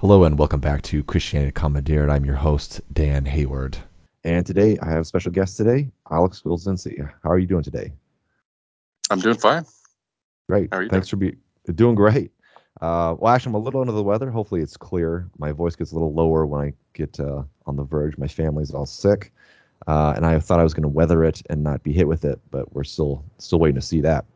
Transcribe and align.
Hello 0.00 0.24
and 0.24 0.38
welcome 0.38 0.60
back 0.60 0.82
to 0.82 1.02
Christianity 1.02 1.52
Commandeered. 1.52 2.10
I'm 2.10 2.22
your 2.22 2.34
host, 2.34 2.82
Dan 2.92 3.24
Hayward. 3.24 3.78
And 4.24 4.44
today 4.44 4.76
I 4.82 4.90
have 4.90 5.00
a 5.00 5.04
special 5.06 5.32
guest 5.32 5.56
today, 5.56 5.90
Alex 6.10 6.42
Gulczynski. 6.44 7.10
How 7.22 7.30
are 7.30 7.38
you 7.38 7.46
doing 7.46 7.62
today? 7.62 7.94
I'm 9.08 9.20
doing 9.20 9.38
fine. 9.38 9.64
Great. 10.50 10.68
How 10.70 10.80
are 10.80 10.82
you 10.82 10.90
Thanks 10.90 11.08
doing? 11.08 11.32
for 11.32 11.36
being 11.64 11.76
doing 11.76 11.94
great. 11.94 12.30
Uh, 12.82 13.16
well, 13.18 13.32
actually, 13.32 13.52
I'm 13.52 13.54
a 13.54 13.60
little 13.60 13.80
under 13.80 13.94
the 13.94 14.02
weather. 14.02 14.30
Hopefully, 14.30 14.60
it's 14.60 14.76
clear. 14.76 15.30
My 15.38 15.50
voice 15.50 15.74
gets 15.74 15.92
a 15.92 15.94
little 15.94 16.12
lower 16.12 16.44
when 16.44 16.60
I 16.60 16.74
get 16.92 17.18
uh, 17.18 17.44
on 17.64 17.76
the 17.76 17.84
verge. 17.84 18.18
My 18.18 18.28
family's 18.28 18.72
all 18.72 18.84
sick, 18.84 19.32
uh, 19.86 20.12
and 20.14 20.26
I 20.26 20.38
thought 20.40 20.60
I 20.60 20.62
was 20.62 20.74
going 20.74 20.82
to 20.82 20.88
weather 20.90 21.24
it 21.24 21.40
and 21.48 21.64
not 21.64 21.82
be 21.82 21.94
hit 21.94 22.06
with 22.06 22.26
it, 22.26 22.38
but 22.50 22.70
we're 22.74 22.84
still 22.84 23.24
still 23.38 23.60
waiting 23.60 23.80
to 23.80 23.86
see 23.86 24.02
that. 24.02 24.26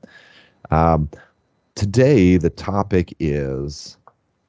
Um, 0.70 1.11
today, 1.74 2.38
the 2.38 2.48
topic 2.48 3.14
is 3.20 3.98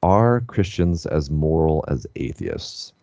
are 0.03 0.41
Christians 0.41 1.05
as 1.05 1.29
moral 1.29 1.83
as 1.87 2.07
atheists? 2.15 2.93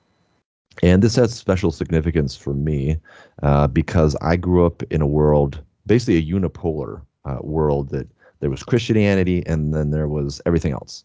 And 0.82 1.02
this 1.02 1.16
has 1.16 1.34
special 1.34 1.72
significance 1.72 2.36
for 2.36 2.54
me 2.54 2.98
uh, 3.42 3.66
because 3.66 4.16
I 4.20 4.36
grew 4.36 4.64
up 4.64 4.82
in 4.84 5.00
a 5.00 5.06
world, 5.06 5.60
basically 5.86 6.16
a 6.16 6.22
unipolar 6.22 7.02
uh, 7.24 7.38
world, 7.40 7.90
that 7.90 8.08
there 8.40 8.50
was 8.50 8.62
Christianity 8.62 9.42
and 9.46 9.74
then 9.74 9.90
there 9.90 10.08
was 10.08 10.40
everything 10.46 10.72
else. 10.72 11.04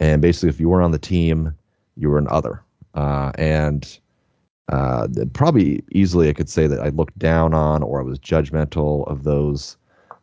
And 0.00 0.20
basically, 0.20 0.48
if 0.48 0.60
you 0.60 0.68
weren't 0.68 0.84
on 0.84 0.90
the 0.90 0.98
team, 0.98 1.54
you 1.96 2.10
were 2.10 2.18
an 2.18 2.28
other. 2.28 2.62
Uh, 2.94 3.30
and 3.36 3.98
uh, 4.68 5.06
probably 5.32 5.84
easily, 5.92 6.28
I 6.28 6.32
could 6.32 6.48
say 6.48 6.66
that 6.66 6.80
I 6.80 6.88
looked 6.88 7.18
down 7.18 7.54
on 7.54 7.82
or 7.82 8.00
I 8.00 8.02
was 8.02 8.18
judgmental 8.18 9.06
of 9.08 9.22
those 9.22 9.76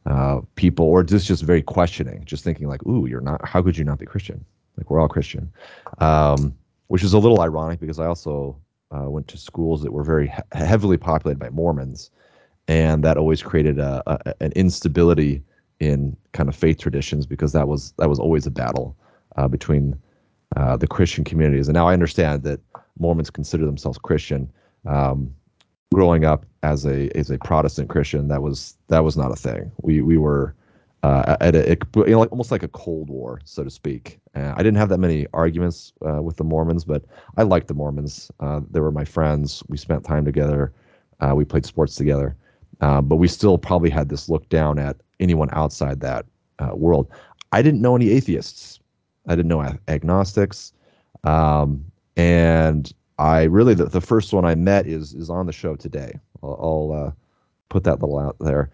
uh, 0.06 0.42
people, 0.56 0.86
or 0.86 1.02
just 1.02 1.26
just 1.26 1.44
very 1.44 1.62
questioning, 1.62 2.26
just 2.26 2.44
thinking 2.44 2.68
like, 2.68 2.86
"Ooh, 2.86 3.08
you're 3.08 3.22
not. 3.22 3.48
How 3.48 3.62
could 3.62 3.78
you 3.78 3.86
not 3.86 4.00
be 4.00 4.06
Christian?" 4.06 4.44
Like 4.78 4.90
we're 4.90 5.00
all 5.00 5.08
Christian, 5.08 5.52
um, 6.00 6.56
which 6.88 7.04
is 7.04 7.14
a 7.14 7.20
little 7.20 7.42
ironic 7.42 7.80
because 7.80 8.00
I 8.00 8.06
also 8.06 8.58
uh, 8.92 9.10
went 9.10 9.28
to 9.30 9.38
schools 9.38 9.82
that 9.84 9.92
were 9.92 10.04
very 10.04 10.28
he- 10.28 10.66
heavily 10.66 10.98
populated 10.98 11.40
by 11.40 11.50
Mormons, 11.50 12.12
and 12.68 13.04
that 13.04 13.18
always 13.18 13.42
created 13.42 13.80
a, 13.80 14.04
a, 14.08 14.34
an 14.42 14.52
instability 14.54 15.44
in 15.80 16.16
kind 16.32 16.50
of 16.50 16.56
faith 16.56 16.80
traditions 16.80 17.26
because 17.26 17.52
that 17.54 17.68
was 17.68 17.94
that 17.98 18.10
was 18.10 18.20
always 18.20 18.46
a 18.46 18.52
battle 18.52 18.96
uh, 19.36 19.48
between 19.48 20.00
uh, 20.56 20.78
the 20.78 20.88
Christian 20.88 21.24
communities. 21.24 21.68
And 21.68 21.76
now 21.76 21.88
I 21.88 21.94
understand 21.94 22.44
that 22.44 22.60
Mormons 23.00 23.30
consider 23.30 23.66
themselves 23.66 23.98
Christian. 23.98 24.52
Um, 24.86 25.34
growing 25.94 26.26
up 26.26 26.46
as 26.64 26.86
a 26.86 27.10
as 27.18 27.30
a 27.30 27.38
Protestant 27.38 27.90
Christian, 27.90 28.28
that 28.28 28.42
was 28.42 28.76
that 28.88 29.04
was 29.04 29.16
not 29.16 29.32
a 29.32 29.36
thing. 29.36 29.72
We 29.82 30.02
we 30.02 30.18
were 30.18 30.56
uh, 31.04 31.36
at 31.42 31.54
a, 31.54 31.74
it, 31.74 31.84
you 31.96 32.06
know, 32.06 32.20
like 32.20 32.32
almost 32.32 32.50
like 32.50 32.64
a 32.64 32.68
Cold 32.70 33.10
War, 33.10 33.42
so 33.44 33.64
to 33.64 33.70
speak. 33.70 34.20
Uh, 34.36 34.54
I 34.56 34.64
didn't 34.64 34.78
have 34.78 34.88
that 34.90 35.00
many 35.00 35.28
arguments 35.34 35.92
uh, 36.08 36.22
with 36.22 36.38
the 36.38 36.46
Mormons, 36.46 36.86
but 36.86 37.04
I 37.36 37.44
liked 37.44 37.68
the 37.68 37.74
Mormons. 37.74 38.32
Uh, 38.40 38.62
they 38.72 38.80
were 38.80 38.92
my 38.92 39.04
friends. 39.04 39.62
We 39.68 39.78
spent 39.78 40.06
time 40.06 40.24
together. 40.24 40.74
Uh, 41.20 41.34
we 41.36 41.44
played 41.44 41.66
sports 41.66 41.96
together. 41.96 42.38
Uh, 42.80 43.02
but 43.02 43.18
we 43.18 43.28
still 43.28 43.58
probably 43.58 43.90
had 43.90 44.10
this 44.10 44.30
look 44.30 44.48
down 44.50 44.80
at 44.80 44.96
anyone 45.20 45.50
outside 45.52 46.00
that 46.00 46.26
world. 46.74 47.10
I 47.52 47.62
didn't 47.62 47.82
know 47.82 47.96
any 47.98 48.10
atheists. 48.10 48.80
I 49.28 49.36
didn't 49.36 49.50
know 49.50 49.62
ag- 49.62 49.80
agnostics. 49.90 50.72
Um, 51.26 51.84
and 52.16 52.92
I 53.20 53.44
really 53.44 53.74
the, 53.74 53.86
the 53.86 54.02
first 54.02 54.32
one 54.32 54.46
I 54.46 54.56
met 54.56 54.88
is 54.88 55.14
is 55.14 55.30
on 55.30 55.46
the 55.46 55.52
show 55.52 55.76
today. 55.76 56.18
I'll, 56.42 56.94
I'll 56.94 57.16
put 57.68 57.84
that 57.84 58.00
little 58.00 58.18
out 58.18 58.38
there. 58.40 58.72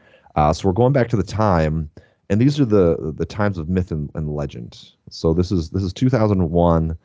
so 0.53 0.67
we're 0.67 0.73
going 0.73 0.93
back 0.93 1.09
to 1.09 1.17
the 1.17 1.23
time 1.23 1.89
and 2.29 2.39
these 2.39 2.59
are 2.59 2.65
the 2.65 3.13
the 3.15 3.25
times 3.25 3.57
of 3.57 3.69
myth 3.69 3.91
and, 3.91 4.09
and 4.15 4.33
legend. 4.35 4.91
So 5.09 5.33
this 5.33 5.51
is 5.51 5.69
this 5.71 5.83
is 5.83 5.93
2001. 5.93 6.97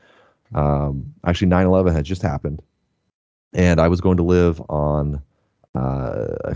Um, 0.54 1.14
actually, 1.26 1.48
9/11 1.48 1.92
had 1.92 2.04
just 2.04 2.22
happened, 2.22 2.62
and 3.52 3.80
I 3.80 3.88
was 3.88 4.00
going 4.00 4.18
to 4.18 4.22
live 4.22 4.60
on 4.68 5.22
uh, 5.74 6.54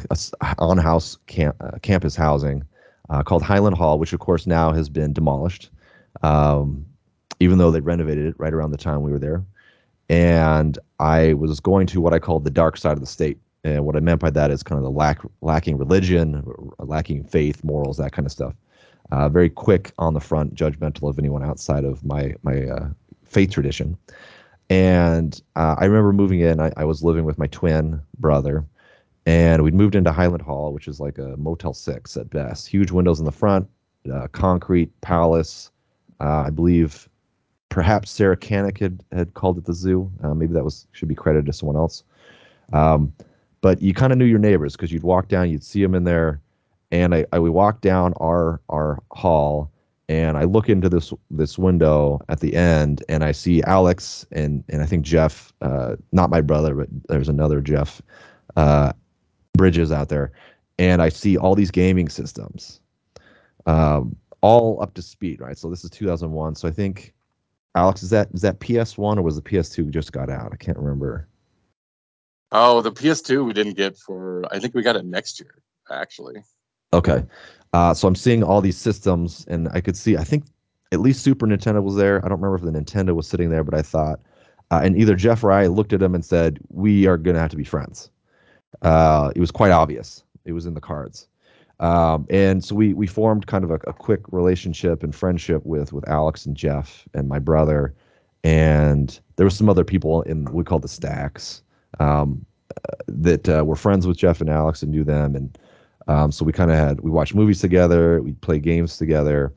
on 0.58 0.78
house 0.78 1.18
camp, 1.26 1.56
uh, 1.60 1.78
campus 1.82 2.14
housing 2.14 2.64
uh, 3.10 3.22
called 3.22 3.42
Highland 3.42 3.76
Hall, 3.76 3.98
which 3.98 4.12
of 4.12 4.20
course 4.20 4.46
now 4.46 4.72
has 4.72 4.88
been 4.88 5.12
demolished, 5.12 5.70
um, 6.22 6.84
even 7.40 7.58
though 7.58 7.70
they 7.70 7.80
renovated 7.80 8.26
it 8.26 8.34
right 8.38 8.52
around 8.52 8.70
the 8.70 8.76
time 8.76 9.02
we 9.02 9.10
were 9.10 9.18
there. 9.18 9.44
And 10.10 10.78
I 11.00 11.34
was 11.34 11.60
going 11.60 11.86
to 11.88 12.00
what 12.00 12.14
I 12.14 12.18
called 12.18 12.44
the 12.44 12.50
dark 12.50 12.76
side 12.76 12.94
of 12.94 13.00
the 13.00 13.06
state. 13.06 13.38
And 13.64 13.84
what 13.84 13.96
I 13.96 14.00
meant 14.00 14.20
by 14.20 14.30
that 14.30 14.50
is 14.50 14.62
kind 14.62 14.78
of 14.78 14.84
the 14.84 14.90
lack 14.90 15.20
lacking 15.40 15.78
religion, 15.78 16.42
lacking 16.78 17.24
faith, 17.24 17.64
morals, 17.64 17.96
that 17.98 18.12
kind 18.12 18.26
of 18.26 18.32
stuff. 18.32 18.54
Uh, 19.10 19.28
very 19.28 19.48
quick 19.48 19.92
on 19.98 20.14
the 20.14 20.20
front, 20.20 20.54
judgmental 20.54 21.08
of 21.08 21.18
anyone 21.18 21.42
outside 21.42 21.84
of 21.84 22.04
my 22.04 22.34
my 22.42 22.64
uh, 22.64 22.88
faith 23.24 23.50
tradition. 23.50 23.96
And 24.70 25.40
uh, 25.56 25.76
I 25.78 25.86
remember 25.86 26.12
moving 26.12 26.40
in. 26.40 26.60
I, 26.60 26.72
I, 26.76 26.84
was 26.84 27.02
living 27.02 27.24
with 27.24 27.38
my 27.38 27.46
twin 27.46 28.02
brother, 28.18 28.66
and 29.24 29.62
we'd 29.62 29.74
moved 29.74 29.94
into 29.94 30.12
Highland 30.12 30.42
Hall, 30.42 30.74
which 30.74 30.88
is 30.88 31.00
like 31.00 31.16
a 31.16 31.36
Motel 31.38 31.72
Six 31.72 32.18
at 32.18 32.28
best. 32.28 32.68
Huge 32.68 32.90
windows 32.90 33.18
in 33.18 33.24
the 33.24 33.32
front, 33.32 33.66
uh, 34.12 34.28
concrete 34.28 34.90
palace. 35.00 35.70
Uh, 36.20 36.44
I 36.46 36.50
believe 36.50 37.08
perhaps 37.70 38.10
Sarah 38.10 38.36
Canuck 38.36 38.78
had, 38.78 39.02
had 39.10 39.32
called 39.32 39.56
it 39.56 39.64
the 39.64 39.72
zoo. 39.72 40.10
Uh, 40.22 40.34
maybe 40.34 40.52
that 40.52 40.64
was 40.64 40.86
should 40.92 41.08
be 41.08 41.14
credited 41.14 41.46
to 41.46 41.52
someone 41.54 41.76
else. 41.76 42.02
Um, 42.74 43.12
but 43.60 43.82
you 43.82 43.94
kind 43.94 44.12
of 44.12 44.18
knew 44.18 44.24
your 44.24 44.38
neighbors 44.38 44.76
because 44.76 44.92
you'd 44.92 45.02
walk 45.02 45.28
down, 45.28 45.50
you'd 45.50 45.64
see 45.64 45.82
them 45.82 45.94
in 45.94 46.04
there, 46.04 46.40
and 46.90 47.14
I, 47.14 47.26
I 47.32 47.38
we 47.38 47.50
walk 47.50 47.80
down 47.80 48.14
our 48.18 48.60
our 48.68 49.02
hall, 49.10 49.70
and 50.08 50.36
I 50.36 50.44
look 50.44 50.68
into 50.68 50.88
this 50.88 51.12
this 51.30 51.58
window 51.58 52.20
at 52.28 52.40
the 52.40 52.54
end, 52.54 53.02
and 53.08 53.24
I 53.24 53.32
see 53.32 53.62
Alex 53.64 54.26
and 54.32 54.64
and 54.68 54.82
I 54.82 54.86
think 54.86 55.04
Jeff, 55.04 55.52
uh, 55.60 55.96
not 56.12 56.30
my 56.30 56.40
brother, 56.40 56.74
but 56.74 56.88
there's 57.08 57.28
another 57.28 57.60
Jeff 57.60 58.00
uh, 58.56 58.92
Bridges 59.54 59.92
out 59.92 60.08
there, 60.08 60.32
and 60.78 61.02
I 61.02 61.08
see 61.08 61.36
all 61.36 61.54
these 61.54 61.70
gaming 61.70 62.08
systems, 62.08 62.80
um, 63.66 64.16
all 64.40 64.80
up 64.82 64.94
to 64.94 65.02
speed, 65.02 65.40
right? 65.40 65.58
So 65.58 65.68
this 65.68 65.84
is 65.84 65.90
2001, 65.90 66.54
so 66.54 66.68
I 66.68 66.70
think. 66.70 67.14
Alex, 67.74 68.02
is 68.02 68.10
that 68.10 68.28
is 68.32 68.40
that 68.40 68.58
PS1 68.58 69.18
or 69.18 69.22
was 69.22 69.36
the 69.36 69.42
PS2 69.42 69.90
just 69.90 70.10
got 70.10 70.30
out? 70.30 70.52
I 70.52 70.56
can't 70.56 70.78
remember. 70.78 71.28
Oh, 72.50 72.80
the 72.80 72.92
PS2 72.92 73.44
we 73.44 73.52
didn't 73.52 73.76
get 73.76 73.96
for. 73.98 74.44
I 74.50 74.58
think 74.58 74.74
we 74.74 74.82
got 74.82 74.96
it 74.96 75.04
next 75.04 75.40
year, 75.40 75.62
actually. 75.90 76.42
Okay, 76.92 77.22
uh, 77.74 77.92
so 77.92 78.08
I'm 78.08 78.14
seeing 78.14 78.42
all 78.42 78.60
these 78.60 78.78
systems, 78.78 79.44
and 79.48 79.68
I 79.72 79.80
could 79.80 79.96
see. 79.96 80.16
I 80.16 80.24
think 80.24 80.44
at 80.92 81.00
least 81.00 81.22
Super 81.22 81.46
Nintendo 81.46 81.82
was 81.82 81.96
there. 81.96 82.24
I 82.24 82.28
don't 82.28 82.40
remember 82.40 82.56
if 82.56 82.72
the 82.72 82.78
Nintendo 82.78 83.14
was 83.14 83.28
sitting 83.28 83.50
there, 83.50 83.62
but 83.62 83.74
I 83.74 83.82
thought, 83.82 84.20
uh, 84.70 84.80
and 84.82 84.96
either 84.96 85.14
Jeff 85.14 85.44
or 85.44 85.52
I 85.52 85.66
looked 85.66 85.92
at 85.92 86.00
him 86.00 86.14
and 86.14 86.24
said, 86.24 86.58
"We 86.70 87.06
are 87.06 87.18
going 87.18 87.34
to 87.34 87.40
have 87.40 87.50
to 87.50 87.56
be 87.56 87.64
friends." 87.64 88.10
Uh, 88.80 89.30
it 89.36 89.40
was 89.40 89.50
quite 89.50 89.70
obvious. 89.70 90.22
It 90.46 90.52
was 90.52 90.64
in 90.64 90.72
the 90.72 90.80
cards, 90.80 91.28
um, 91.80 92.26
and 92.30 92.64
so 92.64 92.74
we 92.74 92.94
we 92.94 93.06
formed 93.06 93.46
kind 93.46 93.64
of 93.64 93.70
a, 93.70 93.80
a 93.86 93.92
quick 93.92 94.22
relationship 94.32 95.02
and 95.02 95.14
friendship 95.14 95.66
with 95.66 95.92
with 95.92 96.08
Alex 96.08 96.46
and 96.46 96.56
Jeff 96.56 97.06
and 97.12 97.28
my 97.28 97.38
brother, 97.38 97.94
and 98.42 99.20
there 99.36 99.44
were 99.44 99.50
some 99.50 99.68
other 99.68 99.84
people 99.84 100.22
in 100.22 100.46
we 100.46 100.64
call 100.64 100.78
the 100.78 100.88
stacks 100.88 101.62
um, 102.00 102.44
that 103.06 103.48
uh, 103.48 103.64
were 103.64 103.76
friends 103.76 104.06
with 104.06 104.16
Jeff 104.16 104.40
and 104.40 104.50
Alex 104.50 104.82
and 104.82 104.92
knew 104.92 105.04
them 105.04 105.34
and 105.34 105.58
um, 106.08 106.32
so 106.32 106.44
we 106.44 106.52
kind 106.52 106.70
of 106.70 106.76
had 106.76 107.00
we 107.00 107.10
watched 107.10 107.34
movies 107.34 107.60
together, 107.60 108.20
we 108.22 108.32
played 108.32 108.62
games 108.62 108.96
together. 108.96 109.52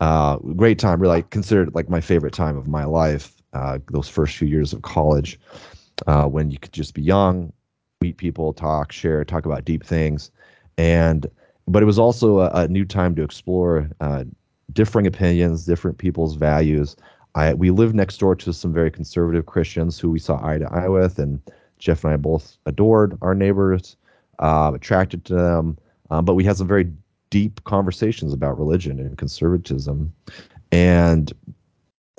Uh, 0.00 0.36
great 0.36 0.78
time, 0.78 1.00
really. 1.00 1.18
I 1.18 1.22
considered 1.22 1.74
like 1.74 1.88
my 1.88 2.00
favorite 2.00 2.34
time 2.34 2.56
of 2.56 2.68
my 2.68 2.84
life. 2.84 3.32
Uh, 3.54 3.78
those 3.90 4.08
first 4.08 4.36
few 4.36 4.48
years 4.48 4.72
of 4.72 4.82
college, 4.82 5.38
uh, 6.06 6.26
when 6.26 6.50
you 6.50 6.58
could 6.58 6.72
just 6.72 6.92
be 6.92 7.02
young, 7.02 7.52
meet 8.00 8.16
people, 8.16 8.52
talk, 8.52 8.92
share, 8.92 9.24
talk 9.24 9.46
about 9.46 9.64
deep 9.64 9.84
things, 9.84 10.30
and 10.76 11.26
but 11.66 11.82
it 11.82 11.86
was 11.86 11.98
also 11.98 12.40
a, 12.40 12.50
a 12.50 12.68
new 12.68 12.84
time 12.84 13.14
to 13.14 13.22
explore 13.22 13.88
uh, 14.00 14.24
differing 14.72 15.06
opinions, 15.06 15.64
different 15.64 15.96
people's 15.96 16.34
values. 16.34 16.96
I 17.34 17.54
we 17.54 17.70
lived 17.70 17.94
next 17.94 18.18
door 18.18 18.34
to 18.36 18.52
some 18.52 18.74
very 18.74 18.90
conservative 18.90 19.46
Christians 19.46 19.98
who 19.98 20.10
we 20.10 20.18
saw 20.18 20.44
eye 20.44 20.58
to 20.58 20.70
eye 20.70 20.88
with, 20.88 21.18
and 21.18 21.40
Jeff 21.84 22.02
and 22.02 22.14
I 22.14 22.16
both 22.16 22.56
adored 22.64 23.18
our 23.20 23.34
neighbors, 23.34 23.96
uh, 24.38 24.72
attracted 24.74 25.24
to 25.26 25.34
them. 25.34 25.78
Um, 26.10 26.24
but 26.24 26.34
we 26.34 26.42
had 26.42 26.56
some 26.56 26.66
very 26.66 26.90
deep 27.28 27.62
conversations 27.64 28.32
about 28.32 28.58
religion 28.58 28.98
and 28.98 29.18
conservatism. 29.18 30.12
And 30.72 31.30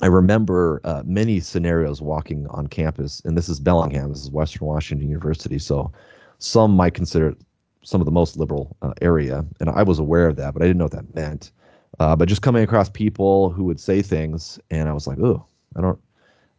I 0.02 0.06
remember 0.08 0.82
uh, 0.84 1.02
many 1.06 1.40
scenarios 1.40 2.00
walking 2.00 2.46
on 2.52 2.68
campus, 2.68 3.22
and 3.26 3.36
this 3.36 3.50
is 3.50 3.60
Bellingham, 3.60 4.10
this 4.10 4.22
is 4.22 4.30
Western 4.30 4.68
Washington 4.68 5.08
University. 5.08 5.58
So 5.58 5.92
some 6.38 6.72
might 6.76 6.94
consider 6.94 7.30
it 7.30 7.38
some 7.82 8.02
of 8.02 8.06
the 8.06 8.12
most 8.12 8.38
liberal 8.38 8.76
uh, 8.84 8.94
area. 9.02 9.46
And 9.60 9.70
I 9.70 9.82
was 9.82 9.98
aware 9.98 10.28
of 10.28 10.36
that, 10.36 10.54
but 10.54 10.62
I 10.62 10.66
didn't 10.66 10.78
know 10.78 10.86
what 10.86 10.92
that 10.92 11.16
meant. 11.16 11.52
Uh, 12.00 12.16
but 12.16 12.28
just 12.28 12.42
coming 12.44 12.64
across 12.64 12.90
people 12.90 13.50
who 13.50 13.64
would 13.64 13.80
say 13.80 14.02
things, 14.04 14.60
and 14.70 14.88
I 14.90 14.94
was 14.94 15.08
like, 15.08 15.18
oh, 15.20 15.44
I 15.76 15.82
don't. 15.82 16.00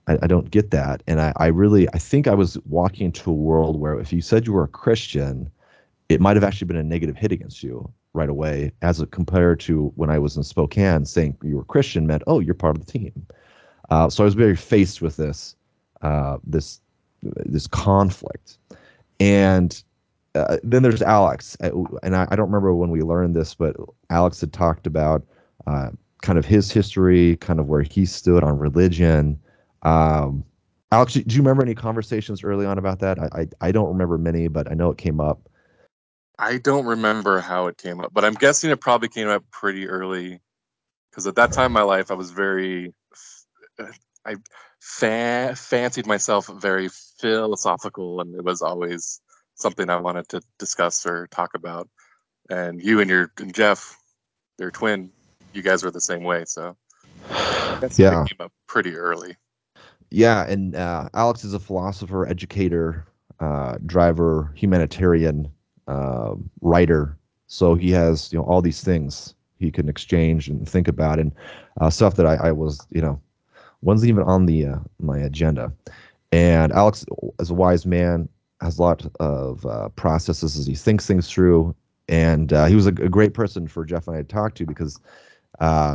I, 0.08 0.26
don't 0.26 0.50
get 0.50 0.70
that. 0.70 1.02
And 1.06 1.20
I, 1.20 1.32
I 1.36 1.46
really, 1.48 1.88
I 1.92 1.98
think 1.98 2.28
I 2.28 2.34
was 2.34 2.58
walking 2.66 3.06
into 3.06 3.30
a 3.30 3.34
world 3.34 3.80
where 3.80 3.98
if 3.98 4.12
you 4.12 4.20
said 4.20 4.46
you 4.46 4.52
were 4.52 4.64
a 4.64 4.68
Christian, 4.68 5.50
it 6.08 6.20
might 6.20 6.36
have 6.36 6.44
actually 6.44 6.66
been 6.66 6.76
a 6.76 6.84
negative 6.84 7.16
hit 7.16 7.32
against 7.32 7.62
you 7.62 7.92
right 8.12 8.28
away, 8.28 8.72
as 8.82 9.04
compared 9.10 9.60
to 9.60 9.92
when 9.96 10.10
I 10.10 10.18
was 10.18 10.36
in 10.36 10.42
Spokane, 10.42 11.04
saying 11.04 11.36
you 11.42 11.56
were 11.56 11.64
Christian 11.64 12.06
meant, 12.06 12.22
oh, 12.26 12.40
you're 12.40 12.54
part 12.54 12.76
of 12.76 12.86
the 12.86 12.90
team. 12.90 13.26
Uh, 13.90 14.08
so 14.08 14.24
I 14.24 14.26
was 14.26 14.34
very 14.34 14.56
faced 14.56 15.02
with 15.02 15.16
this 15.16 15.54
uh, 16.02 16.38
this 16.44 16.80
this 17.22 17.66
conflict, 17.66 18.58
and 19.20 19.82
uh, 20.34 20.58
then 20.62 20.82
there's 20.82 21.02
Alex, 21.02 21.56
uh, 21.62 21.70
and 22.02 22.16
I, 22.16 22.26
I, 22.30 22.36
don't 22.36 22.46
remember 22.46 22.74
when 22.74 22.90
we 22.90 23.02
learned 23.02 23.34
this, 23.34 23.54
but 23.54 23.76
Alex 24.10 24.40
had 24.40 24.52
talked 24.52 24.86
about 24.86 25.24
uh, 25.66 25.90
kind 26.22 26.38
of 26.38 26.44
his 26.44 26.70
history, 26.70 27.36
kind 27.36 27.58
of 27.60 27.68
where 27.68 27.82
he 27.82 28.04
stood 28.04 28.42
on 28.44 28.58
religion. 28.58 29.38
Um, 29.86 30.44
Alex, 30.90 31.14
do 31.14 31.22
you 31.26 31.40
remember 31.40 31.62
any 31.62 31.74
conversations 31.74 32.42
early 32.42 32.66
on 32.66 32.76
about 32.76 32.98
that? 33.00 33.20
I, 33.20 33.28
I, 33.32 33.48
I 33.60 33.72
don't 33.72 33.88
remember 33.88 34.18
many, 34.18 34.48
but 34.48 34.70
I 34.70 34.74
know 34.74 34.90
it 34.90 34.98
came 34.98 35.20
up. 35.20 35.48
I 36.38 36.58
don't 36.58 36.86
remember 36.86 37.40
how 37.40 37.68
it 37.68 37.78
came 37.78 38.00
up, 38.00 38.12
but 38.12 38.24
I'm 38.24 38.34
guessing 38.34 38.70
it 38.70 38.80
probably 38.80 39.08
came 39.08 39.28
up 39.28 39.44
pretty 39.50 39.88
early 39.88 40.40
because 41.10 41.26
at 41.26 41.36
that 41.36 41.52
time 41.52 41.66
in 41.66 41.72
my 41.72 41.82
life, 41.82 42.10
I 42.10 42.14
was 42.14 42.30
very, 42.32 42.92
I 44.24 44.36
fa- 44.80 45.54
fancied 45.56 46.06
myself 46.06 46.48
very 46.48 46.88
philosophical, 47.20 48.20
and 48.20 48.34
it 48.34 48.44
was 48.44 48.62
always 48.62 49.20
something 49.54 49.88
I 49.88 49.96
wanted 49.96 50.28
to 50.30 50.42
discuss 50.58 51.06
or 51.06 51.28
talk 51.28 51.54
about. 51.54 51.88
And 52.50 52.82
you 52.82 53.00
and 53.00 53.08
your 53.08 53.32
and 53.38 53.54
Jeff, 53.54 53.96
your 54.58 54.70
twin, 54.70 55.12
you 55.54 55.62
guys 55.62 55.84
were 55.84 55.90
the 55.90 56.00
same 56.00 56.24
way. 56.24 56.44
So 56.44 56.76
yeah, 57.96 58.24
came 58.24 58.40
up 58.40 58.52
pretty 58.66 58.96
early. 58.96 59.36
Yeah, 60.10 60.46
and 60.46 60.74
uh, 60.74 61.08
Alex 61.14 61.44
is 61.44 61.54
a 61.54 61.60
philosopher, 61.60 62.26
educator, 62.26 63.06
uh, 63.40 63.78
driver, 63.86 64.52
humanitarian, 64.54 65.50
uh, 65.88 66.34
writer. 66.60 67.16
So 67.48 67.74
he 67.74 67.90
has 67.90 68.32
you 68.32 68.38
know 68.38 68.44
all 68.44 68.62
these 68.62 68.82
things 68.82 69.34
he 69.58 69.70
can 69.70 69.88
exchange 69.88 70.48
and 70.48 70.68
think 70.68 70.88
about, 70.88 71.18
and 71.18 71.32
uh, 71.80 71.90
stuff 71.90 72.16
that 72.16 72.26
I, 72.26 72.34
I, 72.34 72.52
was 72.52 72.86
you 72.90 73.00
know 73.00 73.20
wasn't 73.82 74.08
even 74.08 74.24
on 74.24 74.46
the 74.46 74.66
uh, 74.66 74.78
my 75.00 75.18
agenda. 75.18 75.72
And 76.32 76.72
Alex, 76.72 77.04
as 77.40 77.50
a 77.50 77.54
wise 77.54 77.86
man, 77.86 78.28
has 78.60 78.78
a 78.78 78.82
lot 78.82 79.06
of 79.20 79.64
uh, 79.66 79.88
processes 79.90 80.56
as 80.56 80.66
he 80.66 80.74
thinks 80.74 81.06
things 81.06 81.30
through. 81.30 81.74
And 82.08 82.50
he 82.50 82.76
was 82.76 82.86
a, 82.86 82.90
a, 82.90 83.08
great 83.08 83.34
person 83.34 83.66
for 83.66 83.84
Jeff 83.84 84.06
and 84.06 84.16
I 84.16 84.22
to 84.22 84.28
talk 84.28 84.54
to 84.54 84.66
because 84.66 85.00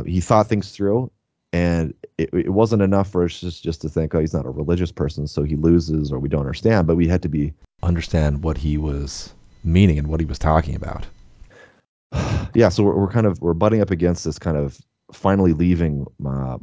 he 0.06 0.20
thought 0.20 0.46
things 0.46 0.70
through, 0.70 1.10
and 1.52 1.94
it, 2.18 2.30
it, 2.32 2.50
wasn't 2.50 2.82
enough 2.82 3.10
for 3.10 3.24
us 3.24 3.40
just, 3.40 3.62
just 3.62 3.80
to 3.82 3.88
think, 3.88 4.14
oh, 4.14 4.20
he's 4.20 4.32
not 4.32 4.46
a 4.46 4.50
religious 4.50 4.92
person, 4.92 5.26
so 5.26 5.42
he 5.42 5.56
loses 5.56 6.10
or 6.10 6.18
we 6.18 6.28
don't 6.28 6.40
understand. 6.40 6.86
But 6.86 6.96
we 6.96 7.06
had 7.06 7.22
to 7.22 7.28
be 7.28 7.52
understand 7.82 8.42
what 8.42 8.56
he 8.56 8.78
was 8.78 9.34
meaning 9.64 9.98
and 9.98 10.08
what 10.08 10.20
he 10.20 10.26
was 10.26 10.38
talking 10.38 10.74
about. 10.74 11.06
yeah, 12.54 12.68
so 12.68 12.82
we're, 12.82 12.96
we're 12.96 13.10
kind 13.10 13.26
of 13.26 13.40
we're 13.40 13.54
butting 13.54 13.80
up 13.80 13.90
against 13.90 14.24
this 14.24 14.38
kind 14.38 14.56
of 14.56 14.78
finally 15.12 15.52
leaving 15.52 16.06
my, 16.18 16.56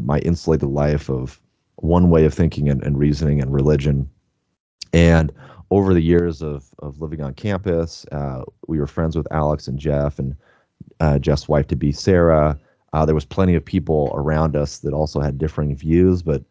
my 0.00 0.18
insulated 0.20 0.68
life 0.68 1.08
of 1.10 1.40
one 1.76 2.10
way 2.10 2.24
of 2.24 2.34
thinking 2.34 2.68
and, 2.68 2.82
and 2.84 2.98
reasoning 2.98 3.40
and 3.40 3.52
religion 3.52 4.08
and 4.92 5.32
over 5.70 5.92
the 5.92 6.00
years 6.00 6.42
of, 6.42 6.66
of 6.78 7.00
living 7.00 7.20
on 7.20 7.34
campus, 7.34 8.06
uh, 8.12 8.42
we 8.66 8.78
were 8.78 8.86
friends 8.86 9.16
with 9.16 9.26
Alex 9.30 9.68
and 9.68 9.78
Jeff 9.78 10.18
and 10.18 10.34
uh, 11.00 11.18
Jeff's 11.18 11.48
wife 11.48 11.66
to 11.68 11.76
be 11.76 11.92
Sarah. 11.92 12.58
Uh, 12.92 13.04
there 13.04 13.14
was 13.14 13.24
plenty 13.24 13.54
of 13.54 13.64
people 13.64 14.10
around 14.14 14.56
us 14.56 14.78
that 14.78 14.92
also 14.92 15.20
had 15.20 15.38
differing 15.38 15.76
views, 15.76 16.22
but 16.22 16.42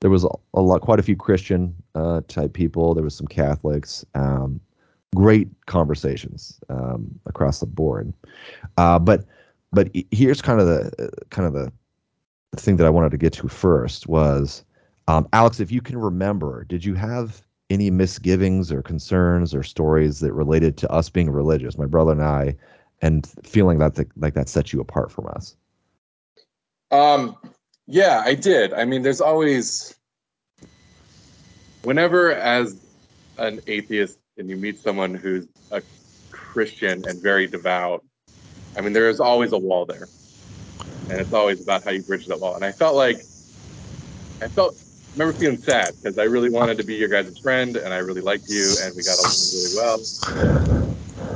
there 0.00 0.10
was 0.10 0.24
a, 0.24 0.28
a 0.54 0.60
lot, 0.60 0.80
quite 0.80 0.98
a 0.98 1.02
few 1.02 1.16
Christian 1.16 1.74
uh, 1.94 2.20
type 2.28 2.52
people. 2.52 2.94
There 2.94 3.04
was 3.04 3.14
some 3.14 3.26
Catholics. 3.26 4.04
Um, 4.14 4.60
great 5.14 5.48
conversations 5.66 6.60
um, 6.68 7.18
across 7.26 7.60
the 7.60 7.66
board. 7.66 8.12
Uh, 8.76 8.98
but 8.98 9.24
but 9.72 9.90
here's 10.10 10.40
kind 10.42 10.60
of 10.60 10.66
the 10.66 11.10
kind 11.30 11.46
of 11.46 11.52
the 11.54 11.72
thing 12.56 12.76
that 12.76 12.86
I 12.86 12.90
wanted 12.90 13.10
to 13.10 13.18
get 13.18 13.32
to 13.34 13.48
first 13.48 14.06
was 14.06 14.64
um, 15.08 15.28
Alex, 15.32 15.60
if 15.60 15.70
you 15.70 15.80
can 15.80 15.98
remember, 15.98 16.64
did 16.64 16.84
you 16.84 16.94
have 16.94 17.42
any 17.70 17.90
misgivings 17.90 18.70
or 18.70 18.82
concerns 18.82 19.54
or 19.54 19.62
stories 19.62 20.20
that 20.20 20.32
related 20.32 20.76
to 20.78 20.90
us 20.90 21.10
being 21.10 21.30
religious, 21.30 21.76
my 21.76 21.86
brother 21.86 22.12
and 22.12 22.22
I, 22.22 22.56
and 23.02 23.26
feeling 23.42 23.78
that 23.78 23.96
the, 23.96 24.06
like 24.16 24.34
that 24.34 24.48
set 24.48 24.72
you 24.72 24.80
apart 24.80 25.10
from 25.10 25.26
us? 25.26 25.56
Um, 26.94 27.36
yeah, 27.88 28.22
I 28.24 28.34
did. 28.34 28.72
I 28.72 28.84
mean, 28.84 29.02
there's 29.02 29.20
always, 29.20 29.96
whenever 31.82 32.32
as 32.32 32.80
an 33.36 33.60
atheist 33.66 34.16
and 34.38 34.48
you 34.48 34.56
meet 34.56 34.78
someone 34.78 35.12
who's 35.12 35.48
a 35.72 35.82
Christian 36.30 37.04
and 37.08 37.20
very 37.20 37.48
devout, 37.48 38.04
I 38.76 38.80
mean, 38.80 38.92
there 38.92 39.08
is 39.08 39.18
always 39.18 39.50
a 39.50 39.58
wall 39.58 39.86
there. 39.86 40.06
And 41.10 41.20
it's 41.20 41.32
always 41.32 41.60
about 41.60 41.82
how 41.82 41.90
you 41.90 42.02
bridge 42.02 42.26
that 42.26 42.38
wall. 42.38 42.54
And 42.54 42.64
I 42.64 42.70
felt 42.70 42.94
like, 42.94 43.16
I 44.40 44.46
felt 44.46 44.80
remember 45.14 45.36
feeling 45.36 45.60
sad 45.60 45.96
because 46.00 46.16
I 46.16 46.24
really 46.24 46.50
wanted 46.50 46.78
to 46.78 46.84
be 46.84 46.94
your 46.94 47.08
guys' 47.08 47.36
friend 47.40 47.76
and 47.76 47.92
I 47.92 47.98
really 47.98 48.20
liked 48.20 48.48
you 48.48 48.72
and 48.82 48.94
we 48.94 49.02
got 49.02 49.18
along 49.18 49.32
really 49.52 49.74
well. 49.74 50.00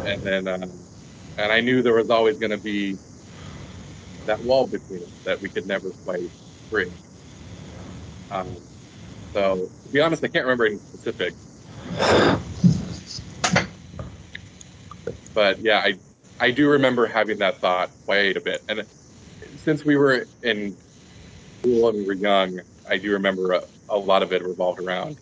And 0.04 0.22
then, 0.22 0.46
um, 0.46 0.70
and 1.36 1.52
I 1.52 1.60
knew 1.60 1.82
there 1.82 1.94
was 1.94 2.10
always 2.10 2.38
going 2.38 2.52
to 2.52 2.58
be 2.58 2.96
that 4.28 4.42
wall 4.42 4.68
between 4.68 5.04
us 5.04 5.10
that 5.24 5.42
we 5.42 5.50
could 5.50 5.66
never 5.66 5.90
quite 6.04 6.30
bridge. 6.70 6.94
Um, 8.30 8.56
so 9.34 9.70
to 9.84 9.90
be 9.90 10.00
honest, 10.00 10.24
I 10.24 10.28
can't 10.28 10.46
remember 10.46 10.66
any 10.66 10.78
specifics. 10.78 11.38
But 15.34 15.60
yeah, 15.60 15.80
I 15.80 16.00
I 16.40 16.52
do 16.52 16.70
remember 16.70 17.06
having 17.06 17.38
that 17.40 17.60
thought 17.60 17.92
quite 18.06 18.36
a 18.36 18.42
bit. 18.42 18.64
And 18.68 18.86
since 19.56 19.84
we 19.84 19.96
were 19.96 20.26
in 20.42 20.78
school 21.60 21.88
and 21.90 21.98
we 21.98 22.06
were 22.06 22.14
young, 22.14 22.60
I 22.88 22.98
do 22.98 23.12
remember 23.12 23.52
a, 23.52 23.62
a 23.90 23.98
lot 23.98 24.22
of 24.22 24.32
it 24.32 24.42
revolved 24.44 24.80
around 24.80 25.18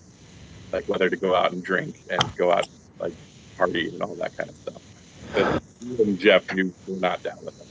like 0.72 0.88
whether 0.88 1.10
to 1.10 1.16
go 1.16 1.34
out 1.34 1.52
and 1.52 1.64
drink 1.64 1.96
and 2.10 2.34
go 2.36 2.52
out 2.52 2.68
like 3.00 3.14
party 3.56 3.88
and 3.88 4.02
all 4.02 4.16
that 4.16 4.36
kind 4.36 4.50
of 4.50 4.56
stuff. 4.56 4.82
But 5.34 6.18
Jeff, 6.18 6.44
you 6.52 6.74
were 6.86 6.98
not 6.98 7.22
down 7.22 7.38
with 7.44 7.60
it. 7.60 7.65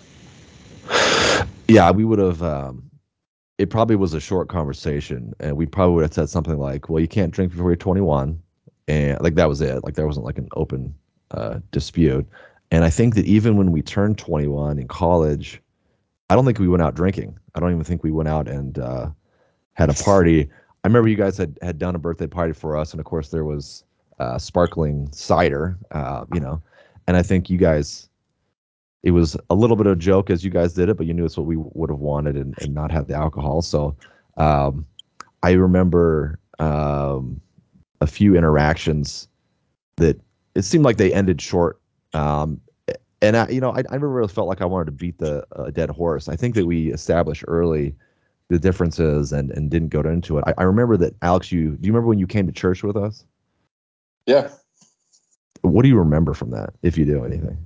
Yeah, 1.68 1.92
we 1.92 2.06
would 2.06 2.20
have. 2.20 2.42
Um, 2.44 2.90
it 3.58 3.70
probably 3.70 3.96
was 3.96 4.14
a 4.14 4.20
short 4.20 4.50
conversation, 4.50 5.34
and 5.40 5.56
we 5.56 5.66
probably 5.66 5.96
would 5.96 6.04
have 6.04 6.14
said 6.14 6.30
something 6.30 6.58
like, 6.58 6.90
"Well, 6.90 7.00
you 7.00 7.08
can't 7.08 7.32
drink 7.32 7.52
before 7.52 7.70
you're 7.70 7.78
21," 7.78 8.40
and 8.88 9.20
like 9.22 9.36
that 9.36 9.50
was 9.50 9.62
it. 9.62 9.84
Like 9.84 9.96
there 9.96 10.08
wasn't 10.08 10.26
like 10.26 10.38
an 10.38 10.50
open 10.56 10.94
uh, 11.32 11.60
dispute. 11.72 12.28
And 12.72 12.84
I 12.84 12.90
think 12.90 13.16
that 13.16 13.26
even 13.26 13.58
when 13.58 13.72
we 13.72 13.82
turned 13.82 14.18
21 14.18 14.80
in 14.80 14.88
college, 14.88 15.62
I 16.30 16.36
don't 16.36 16.46
think 16.46 16.60
we 16.60 16.68
went 16.68 16.82
out 16.82 16.96
drinking. 16.96 17.38
I 17.54 17.60
don't 17.60 17.72
even 17.72 17.84
think 17.84 18.04
we 18.04 18.12
went 18.12 18.28
out 18.28 18.48
and 18.48 18.80
uh, 18.80 19.10
had 19.74 19.90
a 19.90 19.94
party. 19.94 20.50
I 20.84 20.88
remember 20.88 21.10
you 21.10 21.16
guys 21.16 21.38
had 21.38 21.58
had 21.62 21.80
done 21.80 21.96
a 21.96 22.00
birthday 22.00 22.28
party 22.28 22.54
for 22.54 22.78
us, 22.78 22.92
and 22.92 23.00
of 23.00 23.06
course 23.06 23.30
there 23.30 23.46
was 23.46 23.84
uh, 24.20 24.38
sparkling 24.38 25.12
cider, 25.12 25.78
uh, 25.92 26.26
you 26.34 26.40
know, 26.40 26.62
and 27.08 27.18
I 27.18 27.24
think 27.24 27.50
you 27.50 27.58
guys. 27.58 28.10
It 29.06 29.12
was 29.12 29.38
a 29.52 29.56
little 29.56 29.76
bit 29.76 29.86
of 29.86 29.94
a 29.94 29.96
joke 29.96 30.32
as 30.32 30.44
you 30.44 30.50
guys 30.50 30.74
did 30.74 30.90
it, 30.90 30.98
but 30.98 31.06
you 31.06 31.14
knew 31.14 31.26
it's 31.26 31.38
what 31.38 31.46
we 31.46 31.56
would 31.58 31.92
have 31.92 32.00
wanted 32.00 32.36
and, 32.36 32.56
and 32.62 32.74
not 32.74 32.92
have 32.92 33.08
the 33.08 33.14
alcohol. 33.14 33.62
So 33.62 33.96
um, 34.38 34.86
I 35.44 35.52
remember 35.52 36.40
um, 36.58 37.40
a 38.02 38.08
few 38.08 38.36
interactions 38.36 39.28
that 39.98 40.20
it 40.56 40.64
seemed 40.64 40.84
like 40.84 40.98
they 40.98 41.14
ended 41.14 41.40
short. 41.40 41.80
Um, 42.14 42.60
and 43.22 43.38
I, 43.38 43.48
you 43.50 43.62
know, 43.62 43.72
I, 43.72 43.80
I 43.90 43.92
never 43.92 44.10
really 44.10 44.28
felt 44.28 44.48
like 44.48 44.62
I 44.62 44.66
wanted 44.66 44.86
to 44.86 44.92
beat 44.92 45.20
the 45.20 45.46
uh, 45.56 45.70
dead 45.70 45.92
horse. 45.92 46.28
I 46.28 46.36
think 46.36 46.56
that 46.56 46.66
we 46.66 46.92
established 46.92 47.44
early 47.48 47.96
the 48.50 48.60
differences 48.60 49.32
and 49.32 49.52
and 49.52 49.70
didn't 49.72 49.90
go 49.90 50.02
into 50.02 50.38
it. 50.38 50.44
I, 50.48 50.54
I 50.60 50.64
remember 50.64 50.98
that 50.98 51.16
Alex, 51.22 51.52
you 51.52 51.72
do 51.78 51.88
you 51.88 51.94
remember 51.94 52.08
when 52.08 52.20
you 52.20 52.28
came 52.28 52.46
to 52.48 52.52
church 52.52 52.84
with 52.84 52.98
us? 52.98 53.24
Yeah. 54.26 54.50
What 55.62 55.84
do 55.84 55.90
you 55.90 55.98
remember 55.98 56.34
from 56.34 56.52
that, 56.52 56.74
if 56.84 56.98
you 56.98 57.06
do 57.06 57.24
anything? 57.24 57.58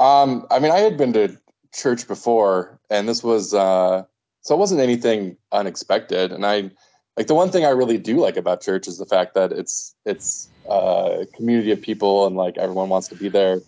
Um, 0.00 0.46
I 0.50 0.60
mean, 0.60 0.72
I 0.72 0.80
had 0.80 0.98
been 0.98 1.12
to 1.14 1.38
church 1.74 2.08
before, 2.08 2.80
and 2.90 3.08
this 3.08 3.24
was 3.24 3.54
uh, 3.54 4.04
so 4.42 4.56
it 4.56 4.58
wasn't 4.58 4.82
anything 4.82 5.38
unexpected. 5.52 6.32
And 6.32 6.46
I 6.46 6.70
like 7.18 7.28
the 7.28 7.36
one 7.36 7.50
thing 7.52 7.66
I 7.66 7.70
really 7.70 7.98
do 7.98 8.18
like 8.18 8.38
about 8.38 8.62
church 8.62 8.88
is 8.88 8.98
the 8.98 9.06
fact 9.06 9.34
that 9.34 9.52
it's 9.52 9.94
it's 10.06 10.50
uh, 10.70 11.20
a 11.22 11.26
community 11.36 11.72
of 11.72 11.82
people, 11.82 12.26
and 12.26 12.36
like 12.36 12.58
everyone 12.58 12.90
wants 12.90 13.08
to 13.10 13.16
be 13.16 13.30
there, 13.30 13.62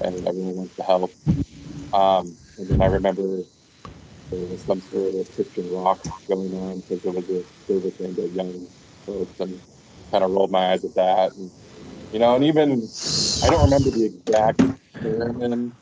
and 0.00 0.28
everyone 0.28 0.56
wants 0.56 0.76
to 0.76 0.84
help. 0.84 1.16
Um, 1.92 2.38
and 2.58 2.70
then 2.70 2.82
I 2.82 2.86
remember 2.86 3.44
there 4.30 4.40
was 4.40 4.64
some 4.64 4.80
sort 4.82 5.14
of 5.16 5.32
Christian 5.34 5.68
rock 5.70 6.04
going 6.28 6.54
on 6.54 6.80
because 6.80 7.02
there 7.02 7.12
was 7.12 7.28
a 7.30 7.44
service 7.66 7.94
aimed 8.00 8.18
at 8.20 8.32
young 8.32 8.68
folks, 9.06 9.40
and 9.40 9.62
kind 10.12 10.24
of 10.24 10.30
rolled 10.32 10.52
my 10.52 10.72
eyes 10.72 10.84
at 10.84 10.94
that. 10.96 11.34
And 11.34 11.52
you 12.12 12.18
know, 12.20 12.36
and 12.36 12.44
even 12.44 12.92
I 13.42 13.50
don't 13.50 13.62
remember 13.62 13.90
the 13.90 14.04
exact 14.04 14.60
sermon, 15.02 15.76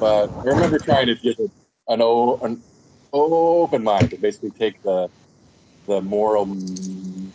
but 0.00 0.34
I 0.44 0.48
remember 0.50 0.78
trying 0.80 1.06
to 1.08 1.16
give 1.16 1.36
it 1.38 1.52
an, 1.88 2.02
o- 2.02 2.38
an 2.42 2.64
open 3.12 3.84
mind 3.84 4.10
to 4.12 4.18
basically 4.18 4.52
take 4.52 4.82
the 4.82 5.10
the 5.86 6.00
moral 6.02 6.46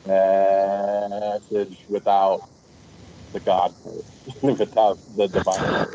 message 0.06 1.86
without 1.90 2.44
the 3.34 3.40
God 3.42 3.76
part, 3.84 4.06
without 4.60 5.00
the 5.16 5.28
divine 5.28 5.70
part. 5.76 5.94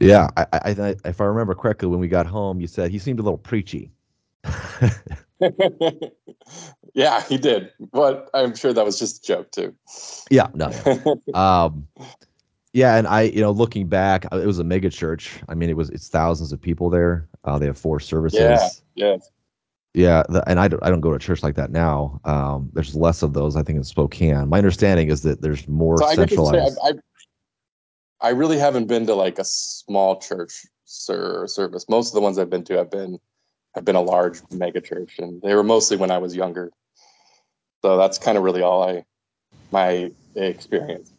Yeah, 0.00 0.28
I, 0.36 0.46
I, 0.52 0.58
I, 0.70 0.96
if 1.06 1.20
I 1.20 1.24
remember 1.24 1.54
correctly, 1.54 1.88
when 1.88 2.00
we 2.00 2.08
got 2.08 2.26
home, 2.26 2.60
you 2.60 2.66
said 2.68 2.90
he 2.90 2.98
seemed 2.98 3.20
a 3.20 3.22
little 3.22 3.38
preachy. 3.38 3.92
yeah, 6.94 7.22
he 7.22 7.38
did, 7.38 7.72
but 7.92 8.30
I'm 8.34 8.54
sure 8.56 8.72
that 8.72 8.84
was 8.84 8.98
just 8.98 9.24
a 9.24 9.26
joke 9.26 9.52
too. 9.52 9.74
Yeah, 10.30 10.48
no. 10.54 10.72
Um, 11.34 11.88
yeah, 12.74 12.96
and 12.96 13.06
I, 13.06 13.22
you 13.22 13.40
know, 13.40 13.52
looking 13.52 13.86
back, 13.86 14.26
uh, 14.32 14.38
it 14.38 14.46
was 14.46 14.58
a 14.58 14.64
mega 14.64 14.90
church. 14.90 15.40
I 15.48 15.54
mean, 15.54 15.70
it 15.70 15.76
was 15.76 15.90
it's 15.90 16.08
thousands 16.08 16.52
of 16.52 16.60
people 16.60 16.90
there. 16.90 17.28
Uh, 17.44 17.56
they 17.56 17.66
have 17.66 17.78
four 17.78 18.00
services. 18.00 18.82
Yeah, 18.96 19.12
yeah, 19.12 19.16
yeah. 19.94 20.22
The, 20.28 20.42
and 20.48 20.58
I 20.58 20.66
don't, 20.66 20.82
I 20.82 20.90
don't 20.90 21.00
go 21.00 21.12
to 21.12 21.18
church 21.20 21.44
like 21.44 21.54
that 21.54 21.70
now. 21.70 22.20
Um, 22.24 22.70
there's 22.72 22.96
less 22.96 23.22
of 23.22 23.32
those, 23.32 23.54
I 23.54 23.62
think, 23.62 23.76
in 23.76 23.84
Spokane. 23.84 24.48
My 24.48 24.58
understanding 24.58 25.08
is 25.08 25.22
that 25.22 25.40
there's 25.40 25.68
more 25.68 25.98
so 25.98 26.14
centralized. 26.14 26.76
I, 26.84 26.88
I, 26.88 26.92
I 28.20 28.30
really 28.30 28.58
haven't 28.58 28.88
been 28.88 29.06
to 29.06 29.14
like 29.14 29.38
a 29.38 29.44
small 29.44 30.18
church 30.18 30.66
sir, 30.84 31.46
service. 31.46 31.88
Most 31.88 32.08
of 32.08 32.14
the 32.14 32.22
ones 32.22 32.40
I've 32.40 32.50
been 32.50 32.64
to 32.64 32.76
have 32.76 32.90
been 32.90 33.20
have 33.76 33.84
been 33.84 33.96
a 33.96 34.02
large 34.02 34.40
mega 34.50 34.80
church, 34.80 35.20
and 35.20 35.40
they 35.42 35.54
were 35.54 35.62
mostly 35.62 35.96
when 35.96 36.10
I 36.10 36.18
was 36.18 36.34
younger. 36.34 36.72
So 37.82 37.96
that's 37.96 38.18
kind 38.18 38.36
of 38.36 38.42
really 38.42 38.62
all 38.62 38.82
I 38.82 39.04
my 39.70 40.10
experience. 40.34 41.13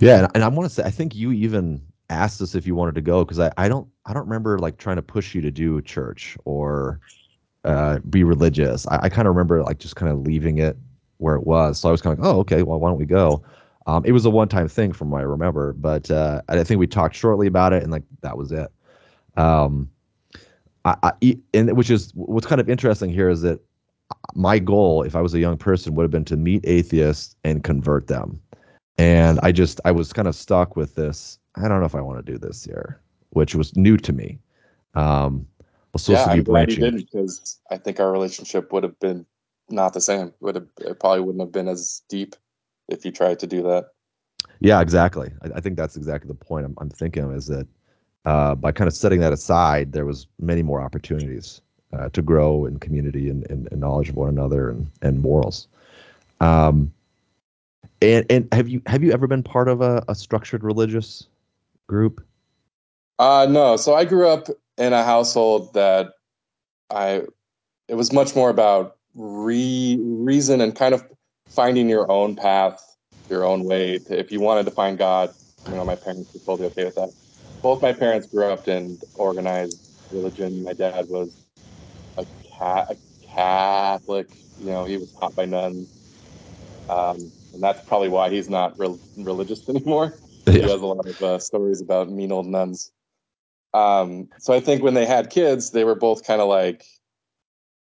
Yeah, 0.00 0.28
and, 0.34 0.42
I 0.42 0.48
want 0.48 0.68
to 0.68 0.74
say 0.74 0.82
I 0.82 0.90
think 0.90 1.14
you 1.14 1.30
even 1.32 1.82
asked 2.08 2.40
us 2.40 2.54
if 2.54 2.66
you 2.66 2.74
wanted 2.74 2.94
to 2.94 3.02
go 3.02 3.24
because 3.24 3.38
I, 3.38 3.52
I 3.56 3.68
don't 3.68 3.86
I 4.06 4.12
don't 4.12 4.24
remember 4.24 4.58
like 4.58 4.78
trying 4.78 4.96
to 4.96 5.02
push 5.02 5.34
you 5.34 5.40
to 5.42 5.50
do 5.50 5.80
church 5.82 6.36
or 6.44 7.00
uh, 7.64 7.98
be 8.08 8.24
religious. 8.24 8.86
I, 8.88 9.00
I 9.02 9.08
kind 9.10 9.28
of 9.28 9.34
remember 9.34 9.62
like 9.62 9.78
just 9.78 9.96
kind 9.96 10.10
of 10.10 10.20
leaving 10.20 10.58
it 10.58 10.76
where 11.18 11.36
it 11.36 11.46
was. 11.46 11.78
So 11.78 11.88
I 11.88 11.92
was 11.92 12.00
kind 12.00 12.18
of 12.18 12.24
like, 12.24 12.34
oh 12.34 12.38
okay, 12.40 12.62
well 12.62 12.80
why 12.80 12.88
don't 12.88 12.98
we 12.98 13.04
go? 13.04 13.42
Um, 13.86 14.04
it 14.06 14.12
was 14.12 14.24
a 14.24 14.30
one 14.30 14.48
time 14.48 14.68
thing 14.68 14.92
from 14.92 15.10
what 15.10 15.20
I 15.20 15.24
remember, 15.24 15.74
but 15.74 16.10
uh, 16.10 16.40
I 16.48 16.64
think 16.64 16.80
we 16.80 16.86
talked 16.86 17.14
shortly 17.14 17.46
about 17.46 17.72
it 17.72 17.82
and 17.82 17.92
like 17.92 18.04
that 18.22 18.36
was 18.36 18.52
it. 18.52 18.70
Um, 19.36 19.90
I, 20.86 20.96
I 21.02 21.38
and 21.52 21.76
which 21.76 21.90
is 21.90 22.10
what's 22.14 22.46
kind 22.46 22.60
of 22.60 22.70
interesting 22.70 23.10
here 23.10 23.28
is 23.28 23.42
that 23.42 23.60
my 24.34 24.58
goal, 24.58 25.02
if 25.02 25.14
I 25.14 25.20
was 25.20 25.34
a 25.34 25.38
young 25.38 25.58
person, 25.58 25.94
would 25.94 26.04
have 26.04 26.10
been 26.10 26.24
to 26.26 26.36
meet 26.36 26.64
atheists 26.66 27.36
and 27.44 27.62
convert 27.62 28.06
them 28.06 28.40
and 29.00 29.40
I 29.42 29.50
just 29.50 29.80
I 29.86 29.92
was 29.92 30.12
kind 30.12 30.28
of 30.28 30.34
stuck 30.36 30.76
with 30.76 30.94
this. 30.94 31.38
I 31.56 31.68
don't 31.68 31.80
know 31.80 31.86
if 31.86 31.94
I 31.94 32.02
want 32.02 32.24
to 32.24 32.32
do 32.32 32.36
this 32.36 32.64
here, 32.64 33.00
which 33.30 33.54
was 33.54 33.74
new 33.74 33.96
to 33.96 34.12
me. 34.12 34.38
Um, 34.94 35.46
I 35.60 35.64
was 35.94 36.02
supposed 36.02 36.20
yeah, 36.20 36.24
to 36.26 36.32
be 36.32 36.38
I'm 36.38 36.44
glad 36.44 36.70
you 36.70 36.76
didn't 36.76 37.08
because 37.10 37.58
I 37.70 37.78
think 37.78 37.98
our 37.98 38.12
relationship 38.12 38.72
would 38.72 38.82
have 38.82 38.98
been 39.00 39.24
not 39.70 39.94
the 39.94 40.02
same. 40.02 40.34
Would 40.40 40.54
have 40.54 40.66
it 40.80 41.00
probably 41.00 41.20
wouldn't 41.20 41.40
have 41.40 41.50
been 41.50 41.66
as 41.66 42.02
deep 42.10 42.36
if 42.88 43.06
you 43.06 43.10
tried 43.10 43.38
to 43.38 43.46
do 43.46 43.62
that. 43.62 43.86
Yeah, 44.60 44.82
exactly. 44.82 45.30
I, 45.42 45.56
I 45.56 45.60
think 45.60 45.78
that's 45.78 45.96
exactly 45.96 46.28
the 46.28 46.34
point 46.34 46.66
I'm, 46.66 46.74
I'm 46.78 46.90
thinking 46.90 47.32
is 47.32 47.46
that 47.46 47.66
uh, 48.26 48.54
by 48.54 48.70
kind 48.70 48.86
of 48.86 48.94
setting 48.94 49.20
that 49.20 49.32
aside, 49.32 49.92
there 49.92 50.04
was 50.04 50.26
many 50.38 50.62
more 50.62 50.82
opportunities 50.82 51.62
uh, 51.94 52.10
to 52.10 52.20
grow 52.20 52.66
in 52.66 52.78
community 52.78 53.30
and, 53.30 53.50
and, 53.50 53.66
and, 53.72 53.80
knowledge 53.80 54.10
of 54.10 54.16
one 54.16 54.28
another 54.28 54.68
and, 54.68 54.90
and 55.00 55.20
morals. 55.20 55.68
Um, 56.40 56.92
and 58.02 58.26
and 58.30 58.48
have 58.52 58.68
you 58.68 58.82
have 58.86 59.02
you 59.02 59.12
ever 59.12 59.26
been 59.26 59.42
part 59.42 59.68
of 59.68 59.80
a, 59.80 60.04
a 60.08 60.14
structured 60.14 60.64
religious 60.64 61.28
group? 61.86 62.24
Uh 63.18 63.46
no. 63.48 63.76
So 63.76 63.94
I 63.94 64.04
grew 64.04 64.28
up 64.28 64.48
in 64.78 64.92
a 64.92 65.04
household 65.04 65.74
that 65.74 66.12
I 66.90 67.22
it 67.88 67.94
was 67.94 68.12
much 68.12 68.34
more 68.34 68.50
about 68.50 68.96
re 69.14 69.98
reason 70.00 70.60
and 70.60 70.74
kind 70.74 70.94
of 70.94 71.04
finding 71.50 71.88
your 71.88 72.10
own 72.10 72.36
path, 72.36 72.80
your 73.28 73.44
own 73.44 73.64
way. 73.64 73.98
To, 73.98 74.18
if 74.18 74.30
you 74.30 74.40
wanted 74.40 74.64
to 74.64 74.70
find 74.70 74.96
God, 74.96 75.34
you 75.66 75.74
know, 75.74 75.84
my 75.84 75.96
parents 75.96 76.30
were 76.32 76.40
totally 76.40 76.68
okay 76.68 76.84
with 76.84 76.94
that. 76.94 77.12
Both 77.62 77.82
my 77.82 77.92
parents 77.92 78.26
grew 78.26 78.46
up 78.46 78.68
in 78.68 78.98
organized 79.14 79.76
religion. 80.10 80.62
My 80.62 80.72
dad 80.72 81.08
was 81.08 81.46
a, 82.16 82.24
a 82.62 82.96
Catholic. 83.34 84.28
You 84.58 84.66
know, 84.66 84.84
he 84.84 84.96
was 84.96 85.12
taught 85.12 85.34
by 85.34 85.44
nuns. 85.44 85.88
Um, 86.88 87.32
and 87.52 87.62
that's 87.62 87.82
probably 87.86 88.08
why 88.08 88.30
he's 88.30 88.48
not 88.48 88.78
re- 88.78 88.98
religious 89.16 89.62
anymore. 89.68 90.18
Yeah. 90.46 90.52
He 90.52 90.60
has 90.60 90.80
a 90.80 90.86
lot 90.86 91.06
of 91.06 91.22
uh, 91.22 91.38
stories 91.38 91.80
about 91.80 92.10
mean 92.10 92.32
old 92.32 92.46
nuns. 92.46 92.92
Um, 93.72 94.28
so 94.38 94.52
I 94.52 94.60
think 94.60 94.82
when 94.82 94.94
they 94.94 95.06
had 95.06 95.30
kids, 95.30 95.70
they 95.70 95.84
were 95.84 95.94
both 95.94 96.24
kind 96.24 96.40
of 96.40 96.48
like, 96.48 96.84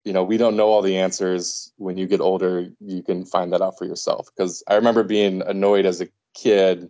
you 0.04 0.14
know, 0.14 0.24
we 0.24 0.38
don't 0.38 0.56
know 0.56 0.68
all 0.68 0.82
the 0.82 0.98
answers. 0.98 1.74
When 1.78 1.98
you 1.98 2.08
get 2.08 2.22
older, 2.22 2.70
you 2.80 3.02
can 3.04 3.26
find 3.26 3.52
that 3.52 3.62
out 3.62 3.78
for 3.78 3.86
yourself. 3.86 4.30
Because 4.36 4.64
I 4.70 4.76
remember 4.76 5.04
being 5.04 5.42
annoyed 5.42 5.86
as 5.86 6.00
a 6.00 6.08
kid 6.34 6.90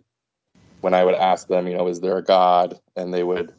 when 0.82 0.94
I 0.94 1.04
would 1.04 1.14
ask 1.14 1.48
them, 1.48 1.66
you 1.66 1.76
know, 1.76 1.88
is 1.88 2.00
there 2.00 2.18
a 2.18 2.22
God? 2.22 2.78
And 2.94 3.12
they 3.12 3.24
would, 3.24 3.52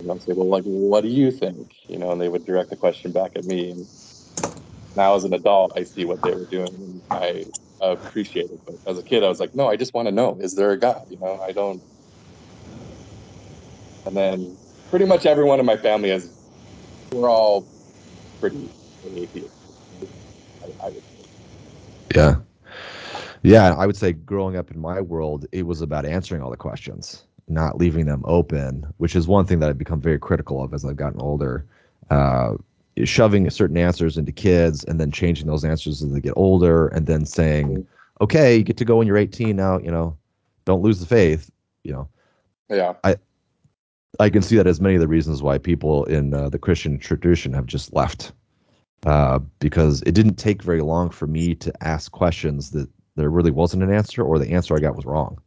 you 0.00 0.06
know, 0.06 0.18
say, 0.18 0.32
well, 0.32 0.48
like, 0.48 0.64
what 0.64 1.02
do 1.02 1.08
you 1.08 1.30
think? 1.30 1.74
You 1.88 1.98
know, 1.98 2.10
and 2.10 2.20
they 2.20 2.28
would 2.28 2.46
direct 2.46 2.70
the 2.70 2.76
question 2.76 3.12
back 3.12 3.32
at 3.36 3.44
me. 3.44 3.70
And 3.70 3.86
now 4.96 5.14
as 5.14 5.24
an 5.24 5.34
adult, 5.34 5.72
I 5.76 5.84
see 5.84 6.04
what 6.04 6.22
they 6.22 6.34
were 6.34 6.46
doing, 6.46 6.74
and 6.74 7.02
I 7.10 7.44
appreciate 7.92 8.50
it. 8.50 8.60
But 8.66 8.76
as 8.86 8.98
a 8.98 9.02
kid, 9.02 9.22
I 9.22 9.28
was 9.28 9.40
like, 9.40 9.54
no, 9.54 9.68
I 9.68 9.76
just 9.76 9.94
want 9.94 10.08
to 10.08 10.12
know: 10.12 10.36
is 10.40 10.54
there 10.54 10.70
a 10.70 10.78
God? 10.78 11.02
You 11.08 11.18
know, 11.18 11.40
I 11.46 11.52
don't. 11.52 11.82
And 14.06 14.16
then 14.16 14.58
pretty 14.90 15.06
much 15.06 15.26
everyone 15.26 15.60
in 15.60 15.66
my 15.66 15.76
family 15.76 16.10
is 16.10 16.30
we're 17.12 17.30
all 17.30 17.66
pretty 18.40 18.70
atheist. 19.04 19.54
I, 20.62 20.86
I 20.86 20.90
yeah. 22.14 22.36
Yeah, 23.42 23.74
I 23.74 23.86
would 23.86 23.96
say 23.96 24.12
growing 24.12 24.56
up 24.56 24.70
in 24.70 24.80
my 24.80 25.00
world, 25.00 25.46
it 25.52 25.64
was 25.64 25.82
about 25.82 26.06
answering 26.06 26.42
all 26.42 26.50
the 26.50 26.56
questions, 26.56 27.24
not 27.46 27.76
leaving 27.76 28.06
them 28.06 28.22
open, 28.24 28.86
which 28.96 29.14
is 29.14 29.28
one 29.28 29.44
thing 29.44 29.58
that 29.60 29.68
I've 29.68 29.78
become 29.78 30.00
very 30.00 30.18
critical 30.18 30.62
of 30.62 30.72
as 30.72 30.84
I've 30.84 30.96
gotten 30.96 31.20
older. 31.20 31.66
Uh, 32.10 32.54
shoving 33.02 33.48
certain 33.50 33.76
answers 33.76 34.16
into 34.16 34.32
kids 34.32 34.84
and 34.84 35.00
then 35.00 35.10
changing 35.10 35.46
those 35.46 35.64
answers 35.64 36.02
as 36.02 36.12
they 36.12 36.20
get 36.20 36.34
older 36.36 36.88
and 36.88 37.06
then 37.06 37.26
saying 37.26 37.68
mm-hmm. 37.68 37.82
okay 38.22 38.56
you 38.56 38.62
get 38.62 38.76
to 38.76 38.84
go 38.84 38.96
when 38.96 39.06
you're 39.06 39.16
18 39.16 39.56
now 39.56 39.78
you 39.78 39.90
know 39.90 40.16
don't 40.64 40.82
lose 40.82 41.00
the 41.00 41.06
faith 41.06 41.50
you 41.82 41.92
know. 41.92 42.08
Yeah. 42.70 42.94
I 43.04 43.16
i 44.20 44.30
can 44.30 44.42
see 44.42 44.56
that 44.56 44.66
as 44.66 44.80
many 44.80 44.94
of 44.94 45.00
the 45.00 45.08
reasons 45.08 45.42
why 45.42 45.58
people 45.58 46.04
in 46.04 46.32
uh, 46.32 46.48
the 46.48 46.58
christian 46.58 46.98
tradition 46.98 47.52
have 47.52 47.66
just 47.66 47.92
left 47.92 48.32
uh, 49.06 49.38
because 49.58 50.00
it 50.02 50.12
didn't 50.12 50.36
take 50.36 50.62
very 50.62 50.80
long 50.80 51.10
for 51.10 51.26
me 51.26 51.54
to 51.56 51.72
ask 51.84 52.10
questions 52.10 52.70
that 52.70 52.88
there 53.16 53.28
really 53.28 53.50
wasn't 53.50 53.82
an 53.82 53.92
answer 53.92 54.22
or 54.22 54.38
the 54.38 54.52
answer 54.52 54.74
i 54.74 54.78
got 54.78 54.96
was 54.96 55.04
wrong. 55.04 55.38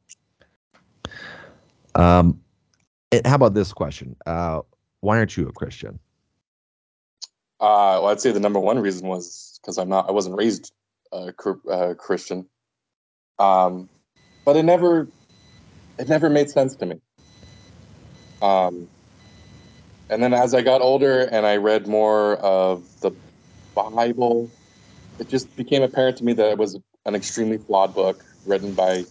Um 1.95 2.41
how 3.25 3.35
about 3.35 3.53
this 3.53 3.71
question? 3.71 4.17
Uh, 4.25 4.61
why 4.99 5.17
aren't 5.17 5.37
you 5.37 5.47
a 5.47 5.53
christian 5.53 5.97
uh, 7.59 7.99
well, 8.01 8.07
I'd 8.07 8.21
say 8.21 8.31
the 8.31 8.39
number 8.39 8.59
one 8.59 8.79
reason 8.79 9.07
was 9.07 9.59
because 9.61 9.77
I'm 9.77 9.89
not, 9.89 10.09
I 10.09 10.11
wasn't 10.13 10.37
raised 10.37 10.71
uh, 11.11 11.31
uh, 11.69 11.93
Christian. 11.95 12.49
Um, 13.39 13.89
but 14.45 14.57
it 14.57 14.63
never, 14.63 15.09
it 15.99 16.09
never 16.09 16.29
made 16.29 16.49
sense 16.49 16.75
to 16.77 16.85
me. 16.85 16.95
Um, 18.41 18.89
and 20.09 20.23
then 20.23 20.33
as 20.33 20.53
I 20.53 20.61
got 20.61 20.81
older 20.81 21.21
and 21.21 21.45
I 21.45 21.57
read 21.57 21.87
more 21.87 22.37
of 22.37 22.87
the 23.01 23.11
Bible, 23.75 24.53
it 25.19 25.29
just 25.29 25.55
became 25.55 25.83
apparent 25.83 26.17
to 26.17 26.23
me 26.23 26.33
that 26.33 26.51
it 26.51 26.57
was 26.57 26.79
an 27.05 27.15
extremely 27.15 27.57
flawed 27.57 27.93
book 27.95 28.23
written 28.45 28.75
by 28.75 29.05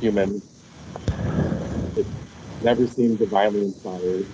humans. 0.00 0.42
It 1.96 2.08
never 2.60 2.86
seemed 2.86 3.18
divinely 3.20 3.62
inspired. 3.62 4.26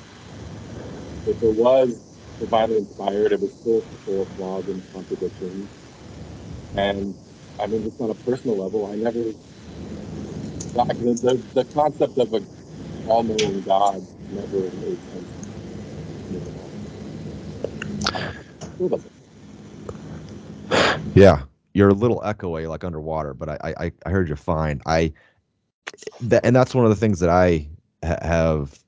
If 1.26 1.36
it 1.42 1.54
was 1.54 2.13
divinely 2.44 2.78
inspired. 2.78 3.32
It 3.32 3.40
was 3.40 3.52
full 3.64 3.84
of 4.22 4.28
flaws 4.36 4.68
and 4.68 4.82
contradictions. 4.92 5.70
And 6.76 7.14
I 7.60 7.66
mean, 7.66 7.84
just 7.84 8.00
on 8.00 8.10
a 8.10 8.14
personal 8.14 8.58
level, 8.58 8.90
I 8.92 8.96
never 8.96 9.32
like 10.74 10.88
the, 10.98 11.14
the, 11.14 11.44
the 11.54 11.64
concept 11.66 12.18
of 12.18 12.34
a 12.34 12.42
all-knowing 13.06 13.62
God 13.62 14.06
never 14.30 14.70
made 14.72 15.00
sense. 15.12 15.30
Yeah, 21.14 21.42
you're 21.74 21.90
a 21.90 21.94
little 21.94 22.20
echoey, 22.24 22.68
like 22.68 22.84
underwater, 22.84 23.34
but 23.34 23.48
I 23.50 23.74
I, 23.78 23.92
I 24.06 24.10
heard 24.10 24.28
you 24.28 24.36
fine. 24.36 24.80
I 24.86 25.12
that, 26.20 26.44
and 26.46 26.54
that's 26.56 26.74
one 26.74 26.84
of 26.84 26.90
the 26.90 26.96
things 26.96 27.20
that 27.20 27.30
I 27.30 27.68
ha- 28.04 28.18
have 28.22 28.78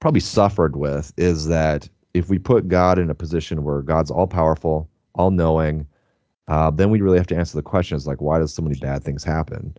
probably 0.00 0.20
suffered 0.20 0.76
with 0.76 1.12
is 1.16 1.46
that 1.48 1.88
if 2.14 2.28
we 2.28 2.38
put 2.38 2.68
God 2.68 2.98
in 2.98 3.10
a 3.10 3.14
position 3.14 3.64
where 3.64 3.82
God's 3.82 4.10
all 4.10 4.28
powerful, 4.28 4.88
all 5.16 5.32
knowing, 5.32 5.86
uh, 6.48 6.70
then 6.70 6.90
we 6.90 7.00
really 7.00 7.18
have 7.18 7.26
to 7.26 7.36
answer 7.36 7.56
the 7.56 7.62
questions 7.62 8.06
like, 8.06 8.20
why 8.20 8.38
does 8.38 8.54
so 8.54 8.62
many 8.62 8.78
bad 8.78 9.02
things 9.02 9.24
happen? 9.24 9.76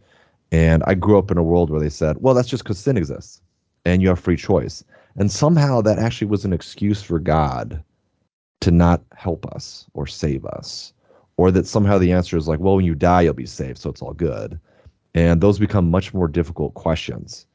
And 0.52 0.84
I 0.86 0.94
grew 0.94 1.18
up 1.18 1.32
in 1.32 1.38
a 1.38 1.44
world 1.44 1.70
where 1.70 1.80
they 1.80 1.90
said, 1.90 2.18
well, 2.20 2.34
that's 2.34 2.50
just 2.50 2.64
because 2.64 2.78
sin 2.78 2.98
exists 2.98 3.42
and 3.86 4.02
you 4.02 4.10
have 4.10 4.20
free 4.20 4.36
choice. 4.36 4.84
And 5.16 5.32
somehow 5.32 5.82
that 5.82 5.98
actually 5.98 6.28
was 6.28 6.44
an 6.44 6.54
excuse 6.54 7.02
for 7.02 7.20
God 7.20 7.82
to 8.62 8.72
not 8.72 9.02
help 9.16 9.46
us 9.54 9.86
or 9.94 10.06
save 10.06 10.46
us. 10.46 10.92
Or 11.38 11.52
that 11.52 11.68
somehow 11.68 11.98
the 11.98 12.14
answer 12.14 12.38
is 12.38 12.48
like, 12.48 12.60
well, 12.60 12.78
when 12.78 12.86
you 12.86 12.96
die, 12.96 13.22
you'll 13.22 13.34
be 13.34 13.46
saved, 13.46 13.78
so 13.78 13.90
it's 13.90 14.02
all 14.02 14.14
good. 14.14 14.58
And 15.14 15.42
those 15.42 15.60
become 15.60 15.92
much 15.92 16.14
more 16.14 16.30
difficult 16.30 16.74
questions. 16.74 17.46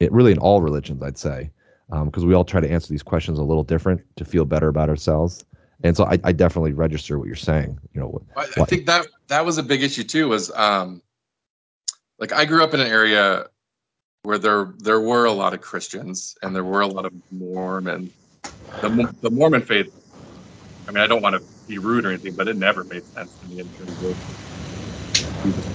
It 0.00 0.12
really 0.12 0.32
in 0.32 0.38
all 0.38 0.60
religions, 0.60 1.02
I'd 1.02 1.18
say 1.18 1.50
because 1.88 2.22
um, 2.22 2.28
we 2.28 2.34
all 2.34 2.44
try 2.44 2.60
to 2.60 2.70
answer 2.70 2.88
these 2.88 3.02
questions 3.02 3.38
a 3.38 3.42
little 3.42 3.64
different 3.64 4.02
to 4.16 4.24
feel 4.24 4.44
better 4.44 4.68
about 4.68 4.88
ourselves. 4.88 5.44
And 5.82 5.96
so 5.96 6.04
I, 6.04 6.18
I 6.24 6.32
definitely 6.32 6.72
register 6.72 7.18
what 7.18 7.26
you're 7.26 7.36
saying. 7.36 7.78
You 7.94 8.00
know, 8.00 8.26
I, 8.36 8.46
I 8.58 8.64
think 8.64 8.86
that 8.86 9.06
that 9.28 9.44
was 9.44 9.58
a 9.58 9.62
big 9.62 9.82
issue 9.82 10.04
too. 10.04 10.28
Was 10.28 10.50
um, 10.50 11.02
like 12.18 12.32
I 12.32 12.44
grew 12.44 12.62
up 12.64 12.74
in 12.74 12.80
an 12.80 12.88
area 12.88 13.46
where 14.22 14.38
there 14.38 14.74
there 14.78 15.00
were 15.00 15.24
a 15.24 15.32
lot 15.32 15.54
of 15.54 15.60
Christians 15.60 16.36
and 16.42 16.54
there 16.54 16.64
were 16.64 16.80
a 16.80 16.86
lot 16.86 17.06
of 17.06 17.12
Mormons. 17.30 18.10
The, 18.82 19.14
the 19.22 19.30
Mormon 19.30 19.62
faith. 19.62 19.86
I 20.86 20.92
mean, 20.92 21.02
I 21.02 21.06
don't 21.06 21.22
want 21.22 21.36
to 21.36 21.42
be 21.66 21.78
rude 21.78 22.04
or 22.06 22.10
anything, 22.10 22.34
but 22.34 22.48
it 22.48 22.56
never 22.56 22.84
made 22.84 23.06
sense 23.06 23.36
to 23.38 23.46
me 23.46 23.60
in 23.60 23.70
terms 23.70 24.02
of 24.02 24.18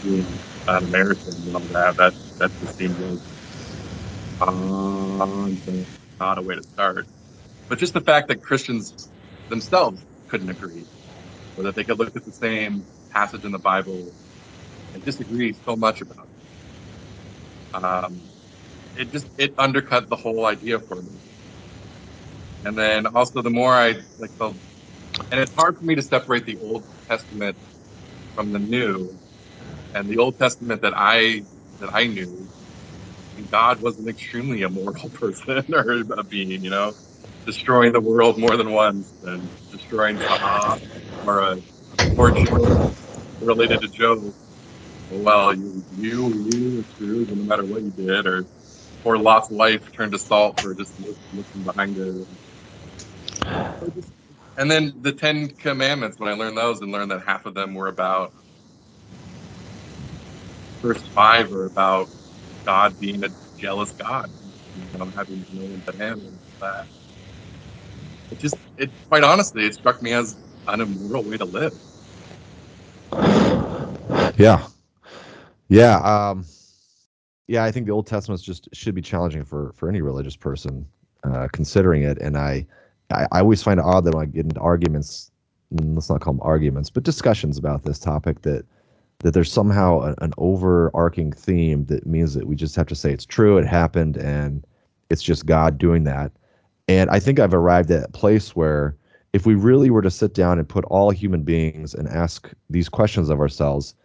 being 0.01 0.41
an 0.67 0.83
American 0.83 1.35
and 1.45 1.55
all 1.55 1.67
that. 1.71 1.95
That 1.97 2.15
that 2.39 2.59
just 2.59 2.75
seemed 2.75 2.99
like 2.99 3.21
um, 4.41 5.61
not 6.23 6.37
a 6.37 6.41
way 6.41 6.55
to 6.55 6.63
start. 6.63 7.07
But 7.69 7.79
just 7.79 7.93
the 7.93 8.01
fact 8.01 8.27
that 8.29 8.41
Christians 8.41 8.85
themselves 9.49 10.01
couldn't 10.29 10.49
agree, 10.49 10.85
or 11.55 11.63
that 11.65 11.75
they 11.75 11.83
could 11.83 11.99
look 11.99 12.15
at 12.15 12.25
the 12.25 12.31
same 12.31 12.87
passage 13.11 13.43
in 13.43 13.51
the 13.51 13.59
Bible 13.59 14.01
and 14.93 15.03
disagree 15.03 15.53
so 15.67 15.75
much 15.75 16.01
about 16.01 16.27
it. 16.31 17.83
Um, 17.83 18.13
it 18.95 19.11
just 19.11 19.27
it 19.37 19.53
undercut 19.57 20.09
the 20.09 20.15
whole 20.15 20.45
idea 20.45 20.79
for 20.79 21.01
me. 21.01 21.19
And 22.65 22.77
then 22.77 23.07
also 23.07 23.41
the 23.41 23.49
more 23.49 23.73
I 23.73 23.89
like 24.17 24.31
the, 24.39 24.47
and 25.31 25.39
it's 25.43 25.53
hard 25.61 25.77
for 25.77 25.85
me 25.85 25.95
to 25.95 26.01
separate 26.01 26.45
the 26.45 26.57
Old 26.61 26.85
Testament 27.09 27.57
from 28.35 28.51
the 28.51 28.59
New, 28.59 29.19
and 29.93 30.09
the 30.09 30.17
Old 30.19 30.37
Testament 30.39 30.81
that 30.83 30.93
I 30.95 31.43
that 31.79 31.91
I 31.93 32.07
knew, 32.07 32.49
God 33.49 33.81
was 33.81 33.97
an 33.99 34.07
extremely 34.09 34.61
immoral 34.61 35.09
person 35.13 35.65
or 35.73 36.01
a 36.17 36.23
being, 36.23 36.63
you 36.63 36.69
know, 36.69 36.95
destroying 37.45 37.93
the 37.93 38.01
world 38.01 38.39
more 38.39 38.57
than 38.57 38.71
once 38.71 39.13
and 39.23 39.51
destroying 39.71 40.19
Sodom 40.19 40.79
or 41.25 41.39
a 41.39 41.57
or 42.17 42.31
Job 42.31 42.79
related 43.41 43.81
to 43.81 43.89
Job. 43.89 44.33
Well, 45.09 45.55
you 45.55 45.85
you 45.95 46.45
you 46.47 46.77
were 46.77 46.83
screwed 46.83 47.29
no 47.29 47.43
matter 47.45 47.65
what 47.65 47.83
you 47.83 47.91
did, 47.91 48.27
or 48.27 48.47
or 49.03 49.17
Lot's 49.17 49.51
life 49.51 49.91
turned 49.95 50.13
to 50.13 50.19
salt 50.19 50.59
for 50.61 50.75
just 50.75 50.93
looking 51.31 51.63
behind 51.63 51.97
her. 51.97 52.25
And 54.57 54.71
then 54.71 54.95
the 55.01 55.13
Ten 55.13 55.49
Commandments, 55.49 56.19
when 56.19 56.29
I 56.29 56.33
learned 56.33 56.57
those 56.57 56.81
and 56.81 56.91
learned 56.91 57.11
that 57.11 57.23
half 57.25 57.45
of 57.45 57.55
them 57.55 57.73
were 57.75 57.87
about 57.87 58.33
first 60.81 61.11
five 61.13 61.53
are 61.53 61.65
about 61.65 62.11
God 62.65 62.99
being 62.99 63.23
a 63.23 63.29
jealous 63.57 63.91
God, 63.91 64.29
you 64.75 64.99
know, 64.99 65.11
having 65.15 65.45
no 65.51 65.63
one 65.63 65.83
but 65.85 65.95
Him 65.95 66.19
and 66.19 66.39
that. 66.61 66.87
It 68.31 68.39
just, 68.39 68.57
it 68.77 68.91
quite 69.09 69.23
honestly, 69.23 69.65
it 69.65 69.73
struck 69.75 70.01
me 70.01 70.13
as 70.13 70.35
an 70.67 70.81
immoral 70.81 71.23
way 71.23 71.37
to 71.37 71.45
live. 71.45 71.77
Yeah, 74.37 74.65
yeah, 75.69 75.97
um, 75.97 76.45
yeah. 77.47 77.63
I 77.63 77.71
think 77.71 77.85
the 77.85 77.91
Old 77.91 78.07
Testament 78.07 78.41
just 78.41 78.67
should 78.73 78.95
be 78.95 79.01
challenging 79.01 79.43
for 79.43 79.73
for 79.75 79.89
any 79.89 80.01
religious 80.01 80.35
person 80.35 80.87
uh, 81.23 81.47
considering 81.51 82.03
it, 82.03 82.17
and 82.19 82.37
I, 82.37 82.65
I, 83.11 83.27
I 83.31 83.39
always 83.41 83.61
find 83.61 83.79
it 83.79 83.85
odd 83.85 84.05
that 84.05 84.15
when 84.15 84.23
I 84.23 84.25
get 84.25 84.45
into 84.45 84.59
arguments, 84.59 85.31
let's 85.71 86.09
not 86.09 86.21
call 86.21 86.33
them 86.33 86.41
arguments, 86.43 86.89
but 86.89 87.03
discussions 87.03 87.57
about 87.57 87.83
this 87.83 87.99
topic 87.99 88.41
that 88.41 88.65
that 89.23 89.33
there's 89.33 89.51
somehow 89.51 90.01
a, 90.01 90.15
an 90.23 90.33
overarching 90.37 91.31
theme 91.31 91.85
that 91.85 92.05
means 92.05 92.33
that 92.35 92.45
we 92.45 92.55
just 92.55 92.75
have 92.75 92.87
to 92.87 92.95
say 92.95 93.11
it's 93.11 93.25
true, 93.25 93.57
it 93.57 93.65
happened, 93.65 94.17
and 94.17 94.65
it's 95.09 95.23
just 95.23 95.45
God 95.45 95.77
doing 95.77 96.03
that. 96.03 96.31
And 96.87 97.09
I 97.09 97.19
think 97.19 97.39
I've 97.39 97.53
arrived 97.53 97.89
at 97.91 98.03
a 98.03 98.11
place 98.11 98.55
where 98.55 98.95
if 99.31 99.45
we 99.45 99.55
really 99.55 99.89
were 99.89 100.01
to 100.01 100.11
sit 100.11 100.33
down 100.33 100.59
and 100.59 100.69
put 100.69 100.85
all 100.85 101.09
human 101.09 101.43
beings 101.43 101.93
and 101.93 102.07
ask 102.07 102.51
these 102.69 102.89
questions 102.89 103.29
of 103.29 103.39
ourselves, 103.39 103.95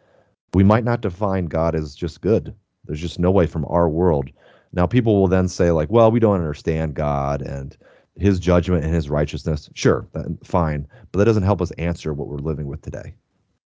we 0.55 0.65
might 0.65 0.85
not 0.85 1.03
define 1.03 1.47
God 1.47 1.75
as 1.75 1.95
just 1.95 2.21
good. 2.21 2.55
There's 2.85 3.01
just 3.01 3.19
no 3.19 3.31
way 3.31 3.47
from 3.47 3.67
our 3.69 3.89
world. 3.89 4.31
Now, 4.73 4.87
people 4.87 5.21
will 5.21 5.29
then 5.29 5.49
say, 5.49 5.71
like, 5.71 5.91
well, 5.91 6.11
we 6.11 6.21
don't 6.21 6.37
understand 6.37 6.95
God 6.95 7.43
and 7.43 7.77
his 8.17 8.39
judgment 8.39 8.85
and 8.85 8.95
his 8.95 9.11
righteousness. 9.11 9.69
Sure, 9.75 10.07
fine. 10.45 10.87
But 11.13 11.19
that 11.19 11.25
doesn't 11.25 11.43
help 11.43 11.61
us 11.61 11.71
answer 11.73 12.15
what 12.15 12.29
we're 12.29 12.39
living 12.39 12.67
with 12.67 12.83
today. 12.83 13.15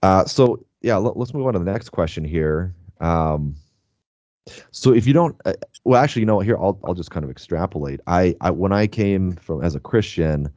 Uh, 0.02 0.24
so, 0.24 0.64
yeah, 0.82 0.96
let, 0.96 1.16
us 1.16 1.34
move 1.34 1.46
on 1.46 1.54
to 1.54 1.58
the 1.58 1.64
next 1.64 1.90
question 1.90 2.24
here. 2.24 2.74
Um, 3.00 3.56
so, 4.70 4.92
if 4.92 5.06
you 5.06 5.12
don't, 5.12 5.36
uh, 5.44 5.54
well, 5.84 6.02
actually, 6.02 6.20
you 6.20 6.26
know, 6.26 6.36
what 6.36 6.46
here 6.46 6.56
I'll 6.56 6.78
I'll 6.84 6.94
just 6.94 7.10
kind 7.10 7.24
of 7.24 7.30
extrapolate. 7.30 8.00
I, 8.06 8.34
I 8.40 8.50
when 8.50 8.72
I 8.72 8.86
came 8.86 9.32
from 9.36 9.62
as 9.62 9.74
a 9.74 9.80
Christian, 9.80 10.50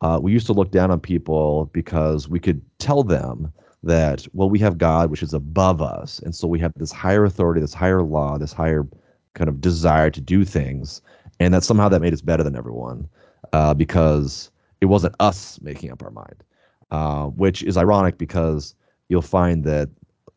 uh, 0.00 0.18
we 0.22 0.32
used 0.32 0.46
to 0.46 0.52
look 0.52 0.70
down 0.70 0.90
on 0.90 1.00
people 1.00 1.70
because 1.72 2.28
we 2.28 2.38
could 2.38 2.60
tell 2.78 3.02
them 3.02 3.52
that 3.82 4.26
well 4.32 4.50
we 4.50 4.58
have 4.58 4.76
god 4.76 5.10
which 5.10 5.22
is 5.22 5.32
above 5.32 5.80
us 5.80 6.18
and 6.20 6.34
so 6.34 6.48
we 6.48 6.58
have 6.58 6.72
this 6.76 6.90
higher 6.90 7.24
authority 7.24 7.60
this 7.60 7.74
higher 7.74 8.02
law 8.02 8.36
this 8.36 8.52
higher 8.52 8.86
kind 9.34 9.48
of 9.48 9.60
desire 9.60 10.10
to 10.10 10.20
do 10.20 10.44
things 10.44 11.00
and 11.38 11.54
that 11.54 11.62
somehow 11.62 11.88
that 11.88 12.00
made 12.00 12.12
us 12.12 12.20
better 12.20 12.42
than 12.42 12.56
everyone 12.56 13.08
uh, 13.52 13.72
because 13.72 14.50
it 14.80 14.86
wasn't 14.86 15.14
us 15.20 15.60
making 15.62 15.92
up 15.92 16.02
our 16.02 16.10
mind 16.10 16.42
uh, 16.90 17.26
which 17.26 17.62
is 17.62 17.76
ironic 17.76 18.18
because 18.18 18.74
you'll 19.08 19.22
find 19.22 19.64
that 19.64 19.88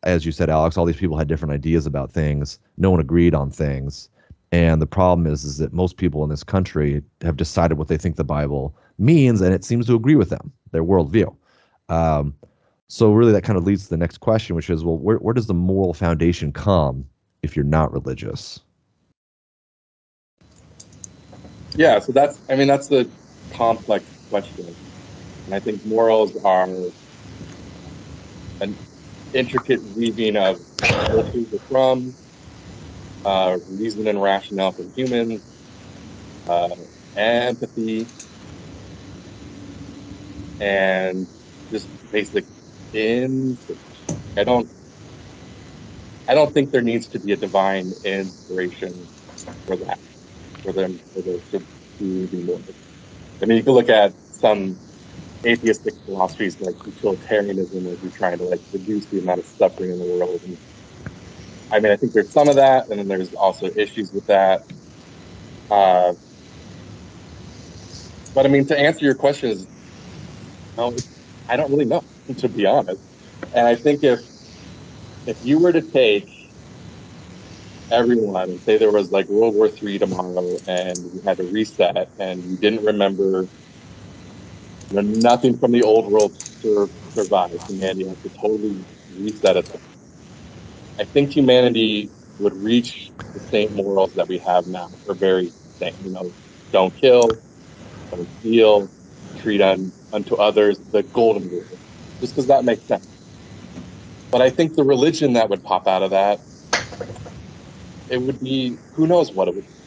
as 0.02 0.26
you 0.26 0.32
said 0.32 0.50
alex 0.50 0.76
all 0.76 0.84
these 0.84 0.96
people 0.96 1.16
had 1.16 1.28
different 1.28 1.54
ideas 1.54 1.86
about 1.86 2.12
things. 2.12 2.58
No 2.76 2.90
one 2.90 3.00
agreed 3.00 3.34
on 3.34 3.50
things. 3.50 4.08
And 4.50 4.82
the 4.82 4.86
problem 4.86 5.26
is 5.26 5.44
is 5.44 5.58
that 5.58 5.72
most 5.72 5.96
people 5.96 6.22
in 6.24 6.30
this 6.30 6.44
country 6.44 7.02
have 7.22 7.36
decided 7.36 7.78
what 7.78 7.88
they 7.88 7.96
think 7.96 8.16
the 8.16 8.24
bible 8.24 8.76
means 8.98 9.40
and 9.40 9.54
it 9.54 9.64
seems 9.64 9.86
to 9.86 9.94
agree 9.94 10.16
with 10.16 10.30
them 10.30 10.52
their 10.72 10.84
worldview. 10.84 11.34
Um, 11.88 12.34
so 12.92 13.10
really, 13.12 13.32
that 13.32 13.42
kind 13.42 13.56
of 13.56 13.64
leads 13.64 13.84
to 13.84 13.88
the 13.88 13.96
next 13.96 14.18
question, 14.18 14.54
which 14.54 14.68
is, 14.68 14.84
well, 14.84 14.98
where 14.98 15.16
where 15.16 15.32
does 15.32 15.46
the 15.46 15.54
moral 15.54 15.94
foundation 15.94 16.52
come 16.52 17.06
if 17.42 17.56
you're 17.56 17.64
not 17.64 17.90
religious? 17.90 18.60
Yeah, 21.74 22.00
so 22.00 22.12
that's 22.12 22.38
I 22.50 22.56
mean 22.56 22.66
that's 22.66 22.88
the 22.88 23.08
complex 23.52 24.04
question, 24.28 24.74
and 25.46 25.54
I 25.54 25.58
think 25.58 25.86
morals 25.86 26.36
are 26.44 26.68
an 28.62 28.78
intricate 29.32 29.82
weaving 29.84 30.36
of 30.36 30.60
cultures 31.10 31.48
from, 31.68 32.16
uh, 33.24 33.58
reason 33.68 34.06
and 34.08 34.22
rationale 34.22 34.72
from 34.72 34.92
humans, 34.94 35.42
uh, 36.46 36.68
empathy, 37.16 38.08
and 40.60 41.28
just 41.70 41.90
basic 42.10 42.46
instinct. 42.92 43.82
I 44.36 44.44
don't 44.44 44.70
I 46.28 46.34
don't 46.34 46.52
think 46.54 46.70
there 46.72 46.82
needs 46.82 47.08
to 47.10 47.20
be 47.20 47.32
a 47.32 47.36
divine 47.36 47.94
inspiration 48.04 49.10
for 49.66 49.76
that, 49.78 50.00
for 50.62 50.72
them 50.72 51.00
for 51.12 51.22
there 51.22 51.38
to, 51.52 51.66
to 51.98 52.28
be 52.28 52.36
more. 52.38 52.62
I 53.42 53.46
mean, 53.46 53.58
you 53.58 53.64
can 53.64 53.74
look 53.74 53.90
at 53.90 54.14
some 54.32 54.80
atheistic 55.44 55.94
philosophies 56.04 56.60
like 56.60 56.74
utilitarianism, 56.86 57.84
where 57.84 57.96
you're 58.02 58.10
trying 58.10 58.38
to 58.38 58.44
like 58.44 58.60
reduce 58.72 59.06
the 59.06 59.18
amount 59.18 59.40
of 59.40 59.46
suffering 59.46 59.90
in 59.90 59.98
the 59.98 60.04
world. 60.04 60.40
And 60.44 60.58
I 61.70 61.80
mean, 61.80 61.92
I 61.92 61.96
think 61.96 62.12
there's 62.12 62.30
some 62.30 62.48
of 62.48 62.56
that, 62.56 62.88
and 62.88 62.98
then 62.98 63.08
there's 63.08 63.32
also 63.34 63.70
issues 63.76 64.12
with 64.12 64.26
that. 64.26 64.62
Uh, 65.70 66.14
but 68.34 68.46
I 68.46 68.48
mean, 68.48 68.66
to 68.66 68.78
answer 68.78 69.04
your 69.04 69.14
question 69.14 69.50
is, 69.50 69.66
no, 70.76 70.94
I 71.48 71.56
don't 71.56 71.70
really 71.70 71.84
know, 71.84 72.04
to 72.36 72.48
be 72.48 72.66
honest. 72.66 73.02
And 73.54 73.66
I 73.66 73.74
think 73.74 74.04
if 74.04 74.20
if 75.26 75.36
you 75.44 75.58
were 75.58 75.72
to 75.72 75.82
take 75.82 76.28
everyone 77.90 78.50
and 78.50 78.62
say 78.62 78.78
there 78.78 78.90
was 78.90 79.10
like 79.12 79.28
World 79.28 79.54
War 79.54 79.68
Three 79.68 79.98
tomorrow 79.98 80.60
and 80.66 80.98
you 81.14 81.22
had 81.24 81.36
to 81.38 81.44
reset 81.44 82.08
and 82.18 82.42
you 82.44 82.56
didn't 82.56 82.84
remember 82.84 83.48
know, 84.92 85.02
nothing 85.02 85.58
from 85.58 85.72
the 85.72 85.82
old 85.82 86.10
world 86.12 86.36
sur- 86.60 86.90
survived. 87.14 87.54
Humanity 87.68 88.06
has 88.08 88.18
to 88.20 88.30
totally 88.40 88.86
reset 89.10 89.56
itself. 89.56 89.82
I 90.98 91.04
think 91.04 91.34
humanity 91.34 92.12
would 92.38 92.54
reach 92.54 93.12
the 93.34 93.40
same 93.40 93.74
morals 93.74 94.14
that 94.14 94.28
we 94.28 94.38
have 94.38 94.66
now, 94.66 94.90
or 95.06 95.14
very 95.14 95.54
same. 95.80 95.94
You 96.00 96.10
know, 96.10 96.34
don't 96.72 96.94
kill, 96.96 97.28
don't 98.12 98.30
steal, 98.40 98.92
treat 99.36 99.62
un, 99.62 99.92
unto 100.12 100.36
others 100.36 100.80
the 100.92 101.02
golden 101.02 101.48
rule, 101.50 101.80
just 102.20 102.34
because 102.34 102.48
that 102.48 102.64
makes 102.64 102.86
sense. 102.86 103.06
But 104.30 104.42
I 104.42 104.50
think 104.50 104.74
the 104.76 104.84
religion 104.84 105.34
that 105.34 105.50
would 105.50 105.62
pop 105.64 105.86
out 105.88 106.02
of 106.02 106.10
that, 106.10 106.40
it 108.08 108.18
would 108.18 108.40
be 108.40 108.78
who 108.94 109.06
knows 109.06 109.32
what 109.32 109.48
it 109.48 109.54
would 109.56 109.66
be. 109.68 109.81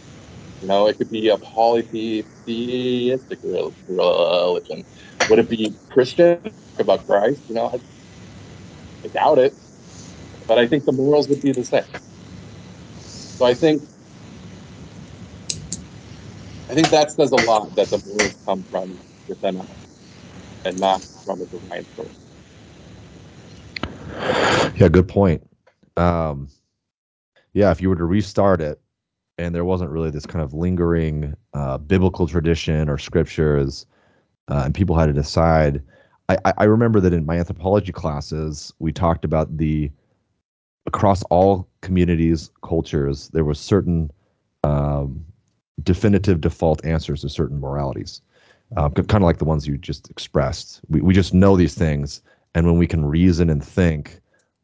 You 0.62 0.68
know, 0.68 0.88
it 0.88 0.98
could 0.98 1.12
be 1.12 1.30
a 1.30 1.38
polytheistic 1.38 3.40
religion. 3.44 4.86
Would 5.28 5.40
it 5.40 5.50
be 5.50 5.78
Christian 5.92 6.42
about 6.80 7.06
Christ? 7.08 7.44
You 7.48 7.56
know, 7.56 7.68
I, 7.68 7.80
I 9.06 9.10
doubt 9.10 9.40
it. 9.40 9.58
But 10.48 10.60
I 10.60 10.68
think 10.68 10.86
the 10.86 10.94
morals 10.94 11.30
would 11.30 11.42
be 11.42 11.54
the 11.54 11.66
same. 11.66 11.86
So 13.40 13.46
I 13.46 13.56
think 13.56 13.84
I 16.70 16.76
think 16.76 16.92
that 16.92 17.12
says 17.12 17.32
a 17.32 17.38
lot 17.38 17.76
that 17.76 17.92
the 17.92 18.02
morals 18.06 18.38
come 18.46 18.66
from 18.72 19.02
within 19.28 19.62
us. 19.62 19.68
and 20.66 20.80
not 20.80 21.04
from 21.26 21.42
a 21.42 21.48
divine 21.48 21.88
source. 21.96 22.18
Yeah, 24.76 24.88
good 24.90 25.08
point. 25.08 25.48
Um, 25.98 26.50
yeah, 27.54 27.72
if 27.72 27.82
you 27.82 27.90
were 27.90 27.98
to 27.98 28.06
restart 28.06 28.62
it, 28.62 28.82
and 29.38 29.54
there 29.54 29.66
wasn't 29.66 29.90
really 29.92 30.10
this 30.10 30.26
kind 30.26 30.44
of 30.44 30.54
lingering 30.54 31.34
uh, 31.54 31.78
biblical 31.78 32.28
tradition 32.28 32.90
or 32.90 32.98
scriptures, 32.98 33.86
uh, 34.50 34.64
and 34.66 34.74
people 34.74 34.98
had 34.98 35.08
to 35.08 35.14
decide. 35.14 35.82
I, 36.28 36.54
I 36.58 36.64
remember 36.64 37.00
that 37.02 37.14
in 37.14 37.26
my 37.26 37.38
anthropology 37.38 37.92
classes, 37.92 38.74
we 38.80 38.92
talked 38.92 39.26
about 39.26 39.58
the 39.58 39.92
across 40.88 41.22
all 41.24 41.68
communities, 41.82 42.50
cultures, 42.64 43.30
there 43.30 43.44
was 43.44 43.60
certain 43.60 44.10
um, 44.64 45.24
definitive 45.84 46.42
default 46.42 46.84
answers 46.86 47.22
to 47.22 47.30
certain 47.30 47.60
moralities, 47.60 48.22
uh, 48.78 48.90
kind 48.90 49.16
of 49.16 49.22
like 49.24 49.38
the 49.38 49.46
ones 49.46 49.68
you 49.68 49.78
just 49.78 50.10
expressed. 50.10 50.82
We 50.90 51.02
we 51.02 51.14
just 51.14 51.34
know 51.34 51.56
these 51.56 51.76
things, 51.76 52.22
and 52.56 52.66
when 52.66 52.78
we 52.78 52.88
can 52.88 53.06
reason 53.06 53.50
and 53.50 53.64
think, 53.64 54.20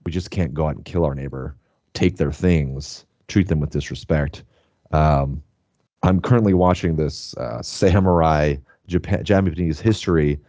we 0.06 0.12
just 0.12 0.32
can't 0.32 0.54
go 0.54 0.68
out 0.68 0.76
and 0.76 0.86
kill 0.86 1.06
our 1.06 1.16
neighbor, 1.16 1.56
take 1.94 2.18
their 2.18 2.32
things, 2.32 3.06
treat 3.28 3.48
them 3.48 3.60
with 3.60 3.70
disrespect. 3.70 4.44
Um, 4.94 5.42
I'm 6.04 6.20
currently 6.20 6.54
watching 6.54 6.96
this 6.96 7.36
uh, 7.38 7.62
samurai 7.62 8.56
Japan, 8.88 9.24
Japanese 9.24 9.80
history 9.80 10.40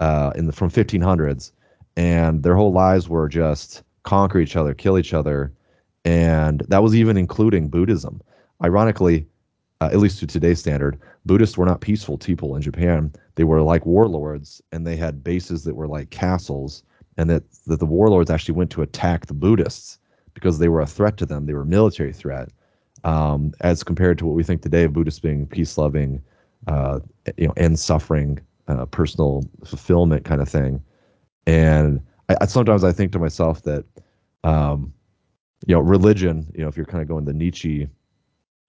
uh, 0.00 0.32
in 0.36 0.46
the 0.46 0.52
from 0.52 0.70
1500s, 0.70 1.52
and 1.96 2.42
their 2.42 2.54
whole 2.54 2.72
lives 2.72 3.08
were 3.08 3.28
just 3.28 3.82
conquer 4.04 4.38
each 4.38 4.56
other, 4.56 4.74
kill 4.74 4.98
each 4.98 5.14
other, 5.14 5.52
and 6.04 6.62
that 6.68 6.82
was 6.82 6.94
even 6.94 7.16
including 7.16 7.68
Buddhism. 7.68 8.20
Ironically, 8.62 9.26
uh, 9.80 9.90
at 9.92 9.98
least 9.98 10.18
to 10.20 10.26
today's 10.26 10.60
standard, 10.60 10.98
Buddhists 11.26 11.58
were 11.58 11.66
not 11.66 11.80
peaceful 11.80 12.18
people 12.18 12.56
in 12.56 12.62
Japan. 12.62 13.12
They 13.34 13.44
were 13.44 13.62
like 13.62 13.86
warlords, 13.86 14.62
and 14.72 14.86
they 14.86 14.96
had 14.96 15.24
bases 15.24 15.64
that 15.64 15.76
were 15.76 15.88
like 15.88 16.10
castles, 16.10 16.82
and 17.16 17.28
that, 17.30 17.44
that 17.66 17.80
the 17.80 17.86
warlords 17.86 18.30
actually 18.30 18.54
went 18.54 18.70
to 18.70 18.82
attack 18.82 19.26
the 19.26 19.34
Buddhists 19.34 19.98
because 20.34 20.58
they 20.58 20.68
were 20.68 20.80
a 20.80 20.86
threat 20.86 21.16
to 21.18 21.26
them. 21.26 21.46
They 21.46 21.54
were 21.54 21.62
a 21.62 21.66
military 21.66 22.12
threat, 22.12 22.48
um, 23.04 23.52
as 23.60 23.82
compared 23.82 24.18
to 24.18 24.26
what 24.26 24.34
we 24.34 24.42
think 24.42 24.62
today 24.62 24.84
of 24.84 24.92
Buddhists 24.92 25.20
being 25.20 25.46
peace 25.46 25.78
loving, 25.78 26.22
uh, 26.66 27.00
you 27.36 27.46
know, 27.46 27.54
end 27.56 27.78
suffering, 27.78 28.40
uh, 28.68 28.86
personal 28.86 29.44
fulfillment 29.64 30.24
kind 30.24 30.40
of 30.40 30.48
thing. 30.48 30.82
And 31.46 32.00
I, 32.28 32.36
I, 32.42 32.46
sometimes 32.46 32.84
I 32.84 32.92
think 32.92 33.12
to 33.12 33.18
myself 33.18 33.62
that, 33.62 33.84
um, 34.44 34.92
you 35.66 35.74
know, 35.74 35.80
religion, 35.80 36.46
you 36.54 36.62
know, 36.62 36.68
if 36.68 36.76
you're 36.76 36.86
kind 36.86 37.02
of 37.02 37.08
going 37.08 37.24
the 37.24 37.32
Nietzsche 37.32 37.88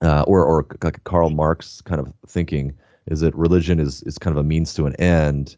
uh, 0.02 0.24
or 0.28 0.44
or 0.44 0.66
like 0.82 1.04
Karl 1.04 1.30
Marx 1.30 1.82
kind 1.82 2.00
of 2.00 2.12
thinking 2.28 2.74
is 3.08 3.20
that 3.22 3.36
religion 3.36 3.80
is 3.80 4.02
is 4.04 4.18
kind 4.18 4.36
of 4.36 4.40
a 4.40 4.48
means 4.48 4.74
to 4.76 4.86
an 4.86 4.96
end. 4.96 5.56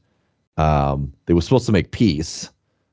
Um, 0.57 1.13
they 1.25 1.33
were 1.33 1.41
supposed 1.41 1.65
to 1.67 1.71
make 1.71 1.91
peace, 1.91 2.49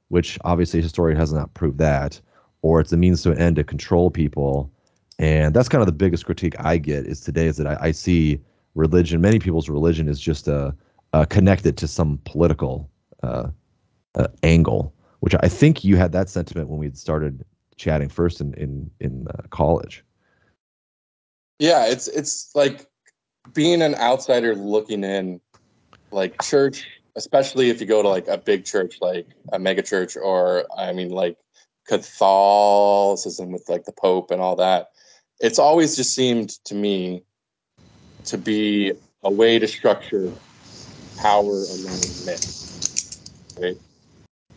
which 0.08 0.38
obviously 0.44 0.82
history 0.82 1.16
has 1.16 1.32
not 1.32 1.52
proved 1.54 1.78
that, 1.78 2.20
or 2.62 2.80
it's 2.80 2.92
a 2.92 2.96
means 2.96 3.22
to 3.22 3.32
an 3.32 3.38
end 3.38 3.56
to 3.56 3.64
control 3.64 4.10
people. 4.10 4.70
And 5.18 5.54
that's 5.54 5.68
kind 5.68 5.82
of 5.82 5.86
the 5.86 5.92
biggest 5.92 6.26
critique 6.26 6.54
I 6.58 6.78
get 6.78 7.06
is 7.06 7.20
today 7.20 7.46
is 7.46 7.56
that 7.56 7.66
I, 7.66 7.88
I 7.88 7.90
see 7.90 8.40
religion, 8.74 9.20
many 9.20 9.38
people's 9.38 9.68
religion 9.68 10.08
is 10.08 10.20
just 10.20 10.46
a, 10.46 10.74
a 11.12 11.26
connected 11.26 11.76
to 11.78 11.88
some 11.88 12.20
political 12.24 12.88
uh, 13.22 13.48
uh, 14.14 14.28
angle, 14.42 14.94
which 15.20 15.34
I 15.42 15.48
think 15.48 15.82
you 15.84 15.96
had 15.96 16.12
that 16.12 16.28
sentiment 16.28 16.68
when 16.68 16.78
we 16.78 16.90
started 16.92 17.44
chatting 17.76 18.08
first 18.08 18.40
in 18.40 18.54
in 18.54 18.90
in 19.00 19.26
uh, 19.28 19.42
college. 19.50 20.04
Yeah, 21.58 21.86
it's 21.86 22.06
it's 22.08 22.54
like 22.54 22.86
being 23.52 23.82
an 23.82 23.94
outsider 23.96 24.54
looking 24.54 25.02
in, 25.02 25.40
like 26.12 26.40
church, 26.42 26.86
especially 27.16 27.70
if 27.70 27.80
you 27.80 27.86
go 27.86 28.02
to 28.02 28.08
like 28.08 28.28
a 28.28 28.38
big 28.38 28.64
church, 28.64 28.98
like 29.00 29.26
a 29.52 29.58
mega 29.58 29.82
church, 29.82 30.16
or 30.16 30.66
I 30.76 30.92
mean, 30.92 31.10
like 31.10 31.36
Catholicism 31.86 33.50
with 33.50 33.68
like 33.68 33.84
the 33.84 33.92
Pope 33.92 34.30
and 34.30 34.40
all 34.40 34.56
that. 34.56 34.90
It's 35.40 35.58
always 35.58 35.96
just 35.96 36.14
seemed 36.14 36.50
to 36.64 36.74
me 36.74 37.24
to 38.26 38.38
be 38.38 38.92
a 39.22 39.30
way 39.30 39.58
to 39.58 39.66
structure 39.68 40.34
power 41.16 41.64
among 41.64 42.24
men, 42.24 42.38
right? 43.58 43.76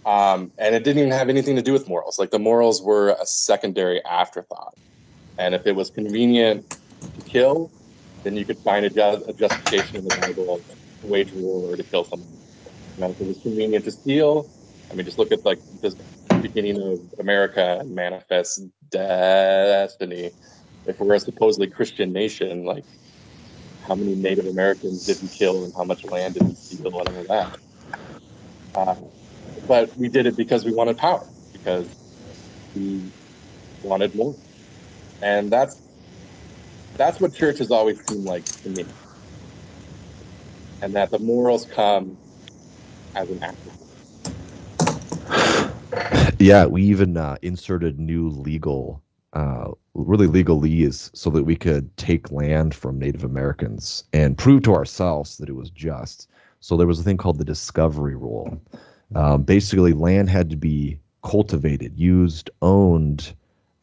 Um, 0.05 0.51
and 0.57 0.73
it 0.75 0.83
didn't 0.83 0.99
even 0.99 1.11
have 1.11 1.29
anything 1.29 1.55
to 1.57 1.61
do 1.61 1.73
with 1.73 1.87
morals. 1.87 2.17
Like 2.19 2.31
the 2.31 2.39
morals 2.39 2.81
were 2.81 3.15
a 3.19 3.25
secondary 3.25 4.03
afterthought. 4.03 4.75
And 5.37 5.55
if 5.55 5.65
it 5.65 5.75
was 5.75 5.89
convenient 5.89 6.65
to 7.15 7.21
kill, 7.21 7.71
then 8.23 8.35
you 8.35 8.45
could 8.45 8.59
find 8.59 8.85
a, 8.85 8.89
ju- 8.89 9.23
a 9.27 9.33
justification 9.33 9.99
in 9.99 10.05
the 10.05 10.11
Bible 10.11 10.65
to 11.01 11.07
wage 11.07 11.33
war 11.33 11.71
or 11.73 11.77
to 11.77 11.83
kill 11.83 12.03
someone. 12.03 12.39
If 12.97 13.19
it 13.19 13.25
was 13.25 13.39
convenient 13.39 13.85
to 13.85 13.91
steal, 13.91 14.51
I 14.91 14.95
mean, 14.95 15.05
just 15.05 15.17
look 15.17 15.31
at 15.31 15.45
like 15.45 15.61
the 15.81 15.95
beginning 16.41 16.81
of 16.81 16.99
America 17.19 17.83
manifest 17.87 18.61
destiny. 18.89 20.31
If 20.85 20.99
we're 20.99 21.15
a 21.15 21.19
supposedly 21.19 21.67
Christian 21.69 22.13
nation, 22.13 22.65
like 22.65 22.85
how 23.81 23.95
many 23.95 24.15
Native 24.15 24.47
Americans 24.47 25.03
did 25.05 25.21
we 25.21 25.29
kill 25.29 25.65
and 25.65 25.73
how 25.75 25.83
much 25.83 26.03
land 26.05 26.35
did 26.35 26.47
we 26.47 26.55
steal 26.55 26.87
and 26.87 26.95
all 26.95 27.21
of 27.21 27.27
that? 27.27 27.51
Uh, 28.75 28.95
but 29.67 29.97
we 29.97 30.09
did 30.09 30.25
it 30.27 30.37
because 30.37 30.65
we 30.65 30.73
wanted 30.73 30.97
power, 30.97 31.27
because 31.53 31.89
we 32.75 33.11
wanted 33.83 34.15
more, 34.15 34.37
and 35.21 35.51
that's 35.51 35.81
that's 36.97 37.19
what 37.21 37.33
church 37.33 37.59
has 37.59 37.71
always 37.71 37.99
seemed 38.05 38.25
like 38.25 38.45
to 38.63 38.69
me. 38.69 38.89
And 40.81 40.95
that 40.95 41.11
the 41.11 41.19
morals 41.19 41.65
come 41.65 42.19
as 43.15 43.29
an 43.29 43.39
afterthought. 43.43 43.87
Yeah, 46.39 46.65
we 46.67 46.83
even 46.83 47.17
uh, 47.17 47.37
inserted 47.41 47.99
new 47.99 48.29
legal, 48.29 49.01
uh, 49.33 49.71
really 49.93 50.27
legalese, 50.27 51.09
so 51.13 51.29
that 51.29 51.43
we 51.43 51.55
could 51.55 51.95
take 51.97 52.31
land 52.31 52.73
from 52.73 52.99
Native 52.99 53.23
Americans 53.23 54.03
and 54.13 54.37
prove 54.37 54.63
to 54.63 54.73
ourselves 54.73 55.37
that 55.37 55.49
it 55.49 55.55
was 55.55 55.69
just. 55.69 56.29
So 56.59 56.77
there 56.77 56.87
was 56.87 56.99
a 56.99 57.03
thing 57.03 57.17
called 57.17 57.39
the 57.39 57.45
discovery 57.45 58.15
rule. 58.15 58.61
Um, 59.15 59.43
basically, 59.43 59.93
land 59.93 60.29
had 60.29 60.49
to 60.51 60.55
be 60.55 60.99
cultivated, 61.23 61.97
used, 61.97 62.49
owned 62.61 63.33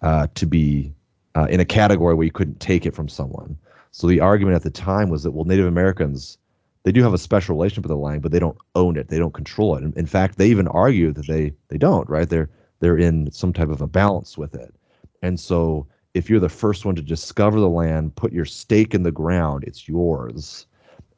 uh, 0.02 0.28
to 0.34 0.46
be 0.46 0.92
uh, 1.36 1.46
in 1.50 1.60
a 1.60 1.64
category 1.64 2.14
where 2.14 2.24
you 2.24 2.32
couldn't 2.32 2.60
take 2.60 2.86
it 2.86 2.94
from 2.94 3.08
someone. 3.08 3.58
So 3.90 4.06
the 4.06 4.20
argument 4.20 4.56
at 4.56 4.62
the 4.62 4.70
time 4.70 5.10
was 5.10 5.22
that 5.24 5.32
well, 5.32 5.44
Native 5.44 5.66
Americans 5.66 6.38
they 6.84 6.92
do 6.92 7.02
have 7.02 7.12
a 7.12 7.18
special 7.18 7.54
relationship 7.54 7.84
with 7.84 7.90
the 7.90 7.96
land, 7.96 8.22
but 8.22 8.32
they 8.32 8.38
don't 8.38 8.56
own 8.74 8.96
it, 8.96 9.08
they 9.08 9.18
don't 9.18 9.34
control 9.34 9.76
it. 9.76 9.82
In, 9.82 9.92
in 9.94 10.06
fact, 10.06 10.38
they 10.38 10.48
even 10.48 10.68
argue 10.68 11.12
that 11.12 11.26
they 11.26 11.52
they 11.68 11.78
don't. 11.78 12.08
Right? 12.08 12.28
They're 12.28 12.48
they're 12.80 12.98
in 12.98 13.30
some 13.30 13.52
type 13.52 13.68
of 13.68 13.82
a 13.82 13.86
balance 13.86 14.38
with 14.38 14.54
it. 14.54 14.74
And 15.22 15.38
so 15.38 15.86
if 16.14 16.28
you're 16.28 16.40
the 16.40 16.48
first 16.48 16.84
one 16.84 16.94
to 16.94 17.02
discover 17.02 17.60
the 17.60 17.68
land, 17.68 18.14
put 18.16 18.32
your 18.32 18.44
stake 18.44 18.94
in 18.94 19.02
the 19.02 19.12
ground, 19.12 19.64
it's 19.66 19.88
yours. 19.88 20.66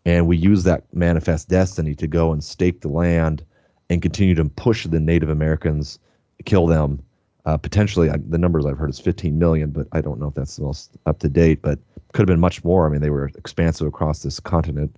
And 0.05 0.27
we 0.27 0.37
use 0.37 0.65
that 0.65 0.85
manifest 0.95 1.49
destiny 1.49 1.95
to 1.97 2.07
go 2.07 2.33
and 2.33 2.43
stake 2.43 2.81
the 2.81 2.89
land 2.89 3.45
and 3.91 4.01
continue 4.01 4.35
to 4.35 4.45
push 4.45 4.87
the 4.87 5.01
Native 5.01 5.29
Americans, 5.29 5.99
kill 6.45 6.67
them, 6.67 7.03
uh, 7.47 7.57
potentially, 7.57 8.11
the 8.29 8.39
numbers 8.39 8.67
I've 8.67 8.77
heard 8.77 8.91
is 8.91 9.01
15 9.01 9.39
million, 9.39 9.71
but 9.71 9.87
I 9.93 10.01
don't 10.01 10.21
know 10.21 10.29
if 10.29 10.35
that's 10.35 10.57
the 10.57 10.63
most 10.63 10.97
up 11.07 11.19
to 11.21 11.29
date. 11.29 11.63
But 11.63 11.79
could 12.13 12.23
have 12.23 12.27
been 12.27 12.41
much 12.41 12.63
more. 12.65 12.87
I 12.87 12.91
mean, 12.91 13.01
they 13.01 13.11
were 13.11 13.31
expansive 13.37 13.87
across 13.87 14.23
this 14.23 14.41
continent. 14.41 14.95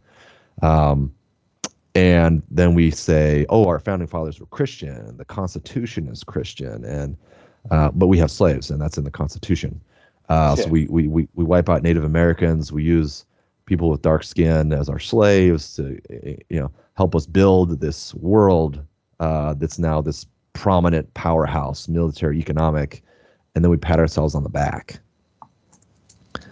Um, 0.61 1.15
and 1.95 2.43
then 2.51 2.75
we 2.75 2.91
say, 2.91 3.47
oh, 3.49 3.67
our 3.69 3.79
founding 3.79 4.09
fathers 4.09 4.41
were 4.41 4.47
Christian, 4.47 5.17
the 5.19 5.25
Constitution 5.25 6.09
is 6.09 6.25
Christian, 6.25 6.85
and 6.85 7.17
uh, 7.71 7.91
but 7.93 8.07
we 8.07 8.19
have 8.19 8.31
slaves, 8.31 8.71
and 8.71 8.81
that's 8.81 8.99
in 8.99 9.05
the 9.05 9.11
Constitution. 9.11 9.81
Uh, 10.29 10.55
yeah. 10.57 10.65
So 10.65 10.71
we, 10.71 10.87
we 10.87 11.09
we 11.09 11.29
we 11.35 11.45
wipe 11.45 11.69
out 11.69 11.83
Native 11.83 12.05
Americans. 12.05 12.73
We 12.73 12.83
use 12.83 13.25
people 13.67 13.91
with 13.91 14.03
dark 14.03 14.25
skin 14.25 14.73
as 14.73 14.89
our 14.89 14.99
slaves 14.99 15.77
to 15.77 16.01
you 16.49 16.61
know 16.61 16.71
help 16.95 17.15
us 17.15 17.27
build 17.27 17.81
this 17.81 18.15
world 18.15 18.83
uh, 19.21 19.55
that's 19.55 19.79
now 19.79 20.01
this 20.01 20.27
prominent 20.53 21.13
powerhouse, 21.15 21.89
military, 21.89 22.39
economic, 22.39 23.03
and 23.55 23.65
then 23.65 23.71
we 23.71 23.77
pat 23.77 23.99
ourselves 23.99 24.35
on 24.35 24.43
the 24.43 24.49
back. 24.49 24.99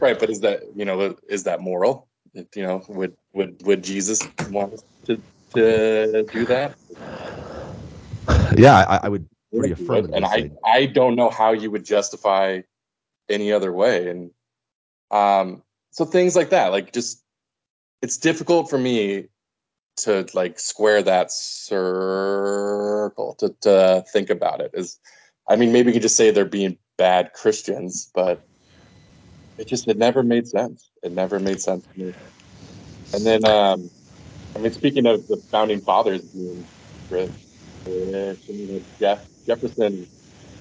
Right, 0.00 0.18
but 0.18 0.30
is 0.30 0.40
that 0.40 0.62
you 0.74 0.84
know 0.84 1.16
is 1.28 1.44
that 1.44 1.60
moral? 1.60 2.06
You 2.34 2.62
know, 2.62 2.84
would 2.88 3.16
would 3.32 3.60
would 3.66 3.82
Jesus 3.82 4.26
want 4.50 4.74
us 4.74 4.84
to 5.06 5.20
to 5.54 6.22
do 6.32 6.46
that? 6.46 6.74
Yeah, 8.56 8.84
I, 8.88 9.00
I 9.04 9.08
would 9.08 9.26
pretty 9.52 9.72
affirmatively 9.72 10.16
and 10.16 10.24
I 10.24 10.50
I 10.64 10.86
don't 10.86 11.16
know 11.16 11.30
how 11.30 11.52
you 11.52 11.70
would 11.70 11.84
justify 11.84 12.62
any 13.28 13.52
other 13.52 13.72
way, 13.72 14.08
and 14.08 14.30
um, 15.10 15.62
so 15.90 16.04
things 16.04 16.36
like 16.36 16.50
that, 16.50 16.68
like 16.68 16.92
just 16.92 17.22
it's 18.02 18.18
difficult 18.18 18.70
for 18.70 18.78
me 18.78 19.26
to 19.98 20.26
like 20.34 20.58
square 20.58 21.02
that 21.02 21.30
circle 21.30 22.34
to, 23.38 23.54
to 23.60 24.04
think 24.12 24.30
about 24.30 24.60
it. 24.60 24.70
Is 24.74 24.98
i 25.48 25.56
mean 25.56 25.72
maybe 25.72 25.88
you 25.88 25.94
could 25.94 26.02
just 26.02 26.16
say 26.16 26.30
they're 26.30 26.44
being 26.44 26.78
bad 26.96 27.32
christians 27.32 28.10
but 28.14 28.46
it 29.60 29.68
just 29.68 29.86
it 29.88 29.98
never 29.98 30.22
made 30.22 30.48
sense. 30.48 30.90
It 31.02 31.12
never 31.12 31.38
made 31.38 31.60
sense 31.60 31.86
to 31.86 32.00
me. 32.00 32.14
And 33.12 33.26
then 33.26 33.44
um 33.44 33.90
I 34.56 34.58
mean, 34.58 34.72
speaking 34.72 35.06
of 35.06 35.28
the 35.28 35.36
founding 35.52 35.80
fathers 35.80 36.22
being 36.22 36.66
rich, 37.10 37.30
Jeff 38.98 39.20
Jefferson 39.50 40.06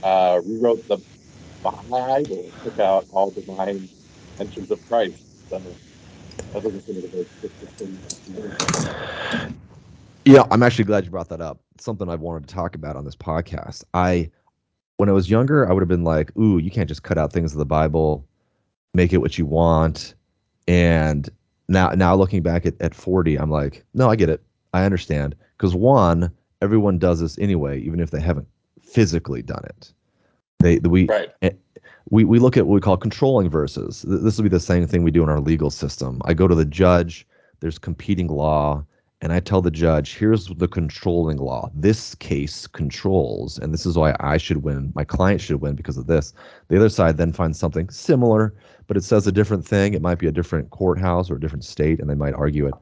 uh, 0.02 0.41
rewrote 0.43 0.88
the 0.88 0.97
Bible, 1.62 2.49
took 2.63 2.80
out 2.80 3.06
all 3.12 3.30
divine 3.30 3.88
mentions 4.39 4.71
of 4.71 4.84
Christ. 4.88 5.21
So 5.47 5.62
that 6.54 6.63
doesn't 6.63 6.82
seem 6.88 6.99
thing. 7.78 7.99
Yeah, 10.25 10.41
I'm 10.49 10.63
actually 10.63 10.86
glad 10.86 11.06
you 11.06 11.12
brought 11.12 11.30
that 11.30 11.39
up. 11.39 11.60
It's 11.75 11.86
something 11.86 12.10
I've 12.10 12.21
wanted 12.21 12.47
to 12.47 12.56
talk 12.56 12.73
about 12.73 12.95
on 12.95 13.06
this 13.06 13.15
podcast. 13.15 13.84
I, 13.93 14.32
when 14.97 15.08
I 15.08 15.12
was 15.12 15.30
younger, 15.30 15.69
I 15.69 15.71
would 15.73 15.82
have 15.82 15.88
been 15.88 16.04
like, 16.04 16.36
"Ooh, 16.36 16.58
you 16.58 16.71
can't 16.71 16.89
just 16.89 17.04
cut 17.04 17.19
out 17.19 17.32
things 17.32 17.52
of 17.52 17.60
the 17.60 17.65
Bible, 17.67 18.25
make 18.95 19.13
it 19.13 19.17
what 19.17 19.38
you 19.38 19.45
want." 19.45 20.15
And 20.67 21.30
now, 21.67 21.89
now 21.89 22.15
looking 22.15 22.41
back 22.41 22.65
at, 22.65 22.73
at 22.82 22.95
40, 22.95 23.38
I'm 23.38 23.52
like, 23.52 23.86
"No, 23.93 24.10
I 24.10 24.15
get 24.15 24.30
it. 24.30 24.41
I 24.73 24.84
understand." 24.84 25.36
Because 25.58 25.75
one, 25.75 26.32
everyone 26.60 26.97
does 26.97 27.19
this 27.19 27.38
anyway, 27.38 27.80
even 27.82 27.99
if 27.99 28.10
they 28.10 28.19
haven't 28.19 28.47
physically 28.91 29.41
done 29.41 29.63
it. 29.65 29.93
They 30.60 30.80
we 30.80 31.08
right. 31.08 31.30
Eh, 31.41 31.52
we 32.10 32.25
we 32.25 32.39
look 32.39 32.58
at 32.58 32.67
what 32.67 32.73
we 32.73 32.82
call 32.82 32.97
controlling 32.97 33.49
verses. 33.49 34.04
This 34.08 34.38
will 34.38 34.43
be 34.43 34.49
the 34.49 34.60
same 34.60 34.88
thing 34.88 35.04
we 35.04 35.12
do 35.12 35.23
in 35.23 35.30
our 35.30 35.39
legal 35.39 35.69
system. 35.69 36.21
I 36.25 36.34
go 36.34 36.47
to 36.47 36.56
the 36.56 36.65
judge. 36.65 37.28
There's 37.62 37.78
competing 37.78 38.28
law 38.28 38.86
and 39.21 39.34
I 39.34 39.41
tell 39.41 39.62
the 39.62 39.71
judge, 39.71 40.15
here's 40.15 40.47
the 40.47 40.67
controlling 40.67 41.38
law. 41.38 41.69
This 41.75 42.15
case 42.15 42.67
controls, 42.67 43.60
and 43.60 43.73
this 43.73 43.86
is 43.86 43.97
why 43.97 44.15
I 44.21 44.38
should 44.38 44.63
win. 44.63 44.93
My 44.95 45.04
client 45.04 45.41
should 45.41 45.60
win 45.60 45.75
because 45.75 45.97
of 45.97 46.08
this. 46.08 46.34
The 46.69 46.78
other 46.78 46.88
side 46.88 47.17
then 47.17 47.34
finds 47.34 47.60
something 47.60 47.89
similar, 47.89 48.54
but 48.88 48.95
it 48.95 49.04
says 49.04 49.28
a 49.28 49.32
different 49.32 49.67
thing. 49.67 49.93
It 49.93 50.02
might 50.02 50.19
be 50.19 50.28
a 50.28 50.32
different 50.32 50.69
courthouse 50.69 51.30
or 51.30 51.36
a 51.36 51.39
different 51.39 51.65
state, 51.65 51.99
and 51.99 52.10
they 52.10 52.15
might 52.15 52.34
argue 52.34 52.67
it 52.67 52.73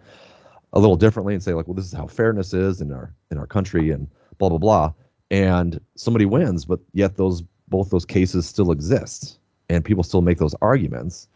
a 0.73 0.79
little 0.79 0.95
differently 0.95 1.33
and 1.33 1.41
say, 1.41 1.53
like, 1.53 1.67
well, 1.67 1.73
this 1.73 1.85
is 1.85 1.93
how 1.93 2.05
fairness 2.05 2.53
is 2.53 2.81
in 2.81 2.91
our 2.91 3.11
in 3.31 3.39
our 3.39 3.47
country, 3.47 3.89
and 3.89 4.07
blah 4.37 4.49
blah 4.49 4.59
blah. 4.59 4.93
And 5.29 5.79
somebody 5.95 6.25
wins, 6.25 6.65
but 6.65 6.79
yet 6.93 7.17
those 7.17 7.43
both 7.67 7.89
those 7.89 8.05
cases 8.05 8.45
still 8.45 8.71
exist, 8.71 9.39
and 9.69 9.83
people 9.83 10.03
still 10.03 10.21
make 10.21 10.37
those 10.37 10.55
arguments. 10.61 11.27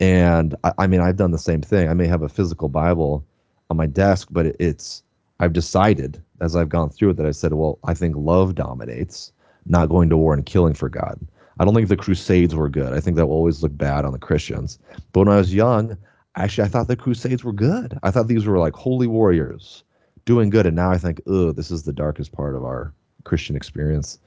And 0.00 0.56
I, 0.64 0.72
I 0.78 0.86
mean, 0.86 1.00
I've 1.00 1.16
done 1.16 1.30
the 1.30 1.38
same 1.38 1.62
thing. 1.62 1.88
I 1.88 1.94
may 1.94 2.06
have 2.06 2.22
a 2.22 2.28
physical 2.28 2.68
Bible 2.68 3.24
on 3.70 3.76
my 3.76 3.86
desk, 3.86 4.28
but 4.30 4.46
it, 4.46 4.56
it's 4.58 5.02
I've 5.40 5.52
decided 5.52 6.22
as 6.40 6.56
I've 6.56 6.68
gone 6.68 6.90
through 6.90 7.10
it 7.10 7.16
that 7.18 7.26
I 7.26 7.30
said, 7.32 7.54
well, 7.54 7.78
I 7.84 7.94
think 7.94 8.16
love 8.16 8.54
dominates, 8.54 9.32
not 9.66 9.88
going 9.88 10.08
to 10.10 10.16
war 10.16 10.34
and 10.34 10.44
killing 10.44 10.74
for 10.74 10.88
God. 10.88 11.18
I 11.60 11.64
don't 11.64 11.74
think 11.74 11.88
the 11.88 11.96
Crusades 11.96 12.54
were 12.54 12.68
good. 12.68 12.92
I 12.92 13.00
think 13.00 13.16
that 13.16 13.26
will 13.26 13.34
always 13.34 13.62
look 13.62 13.76
bad 13.76 14.04
on 14.04 14.12
the 14.12 14.18
Christians. 14.18 14.78
But 15.12 15.20
when 15.20 15.28
I 15.28 15.36
was 15.36 15.52
young, 15.54 15.96
actually, 16.36 16.64
I 16.64 16.68
thought 16.68 16.86
the 16.86 16.96
Crusades 16.96 17.42
were 17.42 17.52
good. 17.52 17.98
I 18.02 18.10
thought 18.10 18.28
these 18.28 18.46
were 18.46 18.58
like 18.58 18.74
holy 18.74 19.08
warriors 19.08 19.82
doing 20.24 20.50
good. 20.50 20.66
And 20.66 20.76
now 20.76 20.90
I 20.90 20.98
think, 20.98 21.20
oh, 21.26 21.50
this 21.52 21.70
is 21.70 21.82
the 21.82 21.92
darkest 21.92 22.32
part 22.32 22.54
of 22.54 22.64
our 22.64 22.92
Christian 23.24 23.56
experience. 23.56 24.18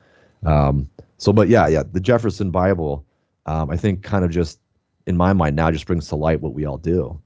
Um, 0.45 0.89
so, 1.17 1.31
but 1.31 1.49
yeah, 1.49 1.67
yeah, 1.67 1.83
the 1.91 1.99
Jefferson 1.99 2.51
Bible, 2.51 3.05
um, 3.45 3.69
I 3.69 3.77
think, 3.77 4.03
kind 4.03 4.25
of 4.25 4.31
just 4.31 4.59
in 5.07 5.17
my 5.17 5.33
mind 5.33 5.55
now 5.55 5.71
just 5.71 5.85
brings 5.85 6.07
to 6.07 6.15
light 6.15 6.41
what 6.41 6.53
we 6.53 6.65
all 6.65 6.77
do. 6.77 7.19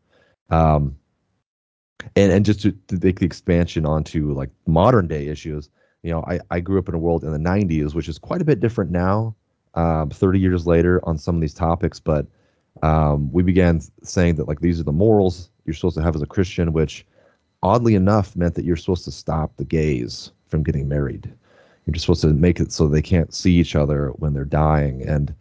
Um, 0.49 0.97
and 2.15 2.31
and 2.31 2.45
just 2.45 2.61
to, 2.61 2.71
to 2.87 2.97
the 2.97 3.09
expansion 3.21 3.85
onto 3.85 4.33
like 4.33 4.49
modern 4.67 5.07
day 5.07 5.27
issues 5.27 5.69
you 6.03 6.11
know 6.11 6.23
I, 6.27 6.39
I 6.51 6.59
grew 6.59 6.79
up 6.79 6.89
in 6.89 6.95
a 6.95 6.99
world 6.99 7.23
in 7.23 7.31
the 7.31 7.37
90s 7.37 7.93
which 7.93 8.07
is 8.07 8.19
quite 8.19 8.41
a 8.41 8.45
bit 8.45 8.59
different 8.59 8.91
now 8.91 9.35
um, 9.73 10.09
30 10.09 10.39
years 10.39 10.67
later 10.67 11.01
on 11.03 11.17
some 11.17 11.35
of 11.35 11.41
these 11.41 11.53
topics 11.53 11.99
but 11.99 12.27
um, 12.83 13.31
we 13.31 13.41
began 13.41 13.81
saying 14.03 14.35
that 14.35 14.47
like 14.47 14.59
these 14.59 14.79
are 14.79 14.83
the 14.83 14.91
morals 14.91 15.49
you're 15.65 15.73
supposed 15.73 15.97
to 15.97 16.03
have 16.03 16.15
as 16.15 16.21
a 16.21 16.27
christian 16.27 16.73
which 16.73 17.05
oddly 17.63 17.95
enough 17.95 18.35
meant 18.35 18.55
that 18.55 18.65
you're 18.65 18.75
supposed 18.75 19.05
to 19.05 19.11
stop 19.11 19.55
the 19.57 19.65
gays 19.65 20.31
from 20.47 20.63
getting 20.63 20.87
married 20.87 21.33
you're 21.85 21.93
just 21.93 22.05
supposed 22.05 22.21
to 22.21 22.27
make 22.27 22.59
it 22.59 22.71
so 22.71 22.87
they 22.87 23.01
can't 23.01 23.33
see 23.33 23.53
each 23.53 23.75
other 23.75 24.09
when 24.17 24.33
they're 24.33 24.45
dying 24.45 25.07
and 25.07 25.33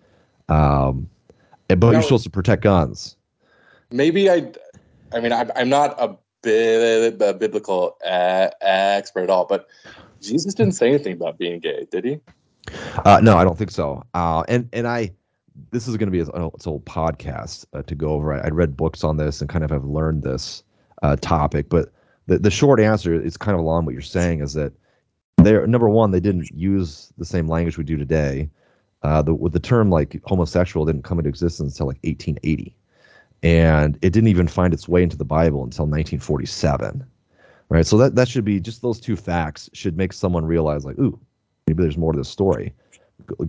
um, 0.48 1.09
but 1.68 1.80
now, 1.80 1.90
you're 1.92 2.02
supposed 2.02 2.24
to 2.24 2.30
protect 2.30 2.62
guns 2.62 3.16
maybe 3.90 4.30
i 4.30 4.52
i 5.12 5.20
mean 5.20 5.33
I, 5.33 5.48
i'm 5.57 5.68
not 5.68 6.00
a 6.00 6.16
biblical 6.44 7.96
uh, 8.04 8.48
expert 8.61 9.24
at 9.24 9.30
all, 9.30 9.44
but 9.44 9.66
Jesus 10.20 10.54
didn't 10.54 10.74
say 10.74 10.88
anything 10.88 11.14
about 11.14 11.38
being 11.38 11.61
gay, 11.61 11.87
did 11.90 12.04
he? 12.04 12.20
Uh, 13.04 13.20
no, 13.22 13.37
I 13.37 13.44
don't 13.44 13.59
think 13.59 13.70
so. 13.70 14.02
Uh, 14.14 14.44
and 14.48 14.68
and 14.72 14.87
I, 14.87 15.12
this 15.70 15.87
is 15.87 15.96
going 15.96 16.07
to 16.07 16.12
be 16.12 16.20
a, 16.20 16.46
it's 16.46 16.66
a 16.66 16.70
whole 16.70 16.80
podcast 16.80 17.66
uh, 17.74 17.83
to 17.83 17.94
go 17.94 18.11
over. 18.11 18.33
I, 18.33 18.46
I, 18.46 18.48
read 18.48 18.76
books 18.76 19.04
on 19.04 19.16
this 19.18 19.40
and 19.40 19.50
kind 19.50 19.64
of 19.64 19.70
have 19.70 19.85
learned 19.85 20.22
this 20.22 20.62
uh, 21.02 21.16
topic, 21.16 21.68
but 21.68 21.92
the 22.26 22.38
the 22.38 22.50
short 22.50 22.80
answer 22.80 23.20
is 23.20 23.37
kind 23.37 23.54
of 23.54 23.61
along 23.61 23.85
what 23.85 23.92
you're 23.92 24.02
saying 24.02 24.40
is 24.40 24.54
that 24.54 24.72
they're 25.38 25.66
number 25.66 25.88
one 25.88 26.11
they 26.11 26.20
didn't 26.20 26.51
use 26.53 27.12
the 27.18 27.25
same 27.25 27.49
language 27.49 27.79
we 27.79 27.85
do 27.85 27.97
today. 27.97 28.49
Uh, 29.03 29.20
the 29.23 29.37
the 29.51 29.61
term 29.61 29.90
like 29.90 30.20
homosexual 30.25 30.87
didn't 30.87 31.05
come 31.05 31.18
into 31.18 31.29
existence 31.29 31.73
until 31.73 31.87
like 31.87 31.99
1880 32.05 32.75
and 33.44 33.99
it 34.01 34.11
didn't 34.11 34.29
even 34.29 34.49
find 34.49 34.73
its 34.73 34.88
way 34.88 35.03
into 35.03 35.18
the 35.18 35.25
Bible 35.25 35.62
until 35.62 35.85
1947. 35.85 37.05
Right, 37.68 37.87
so 37.87 37.97
that 37.99 38.14
that 38.14 38.29
should 38.29 38.44
be 38.44 38.61
just 38.61 38.83
those 38.83 39.01
two 39.01 39.16
facts 39.16 39.70
should 39.73 39.97
make 39.97 40.12
someone 40.12 40.44
realize 40.44 40.85
like, 40.85 40.99
ooh, 40.99 41.18
maybe 41.66 41.83
there's 41.83 41.99
more 41.99 42.12
to 42.12 42.18
the 42.18 42.25
story. 42.25 42.75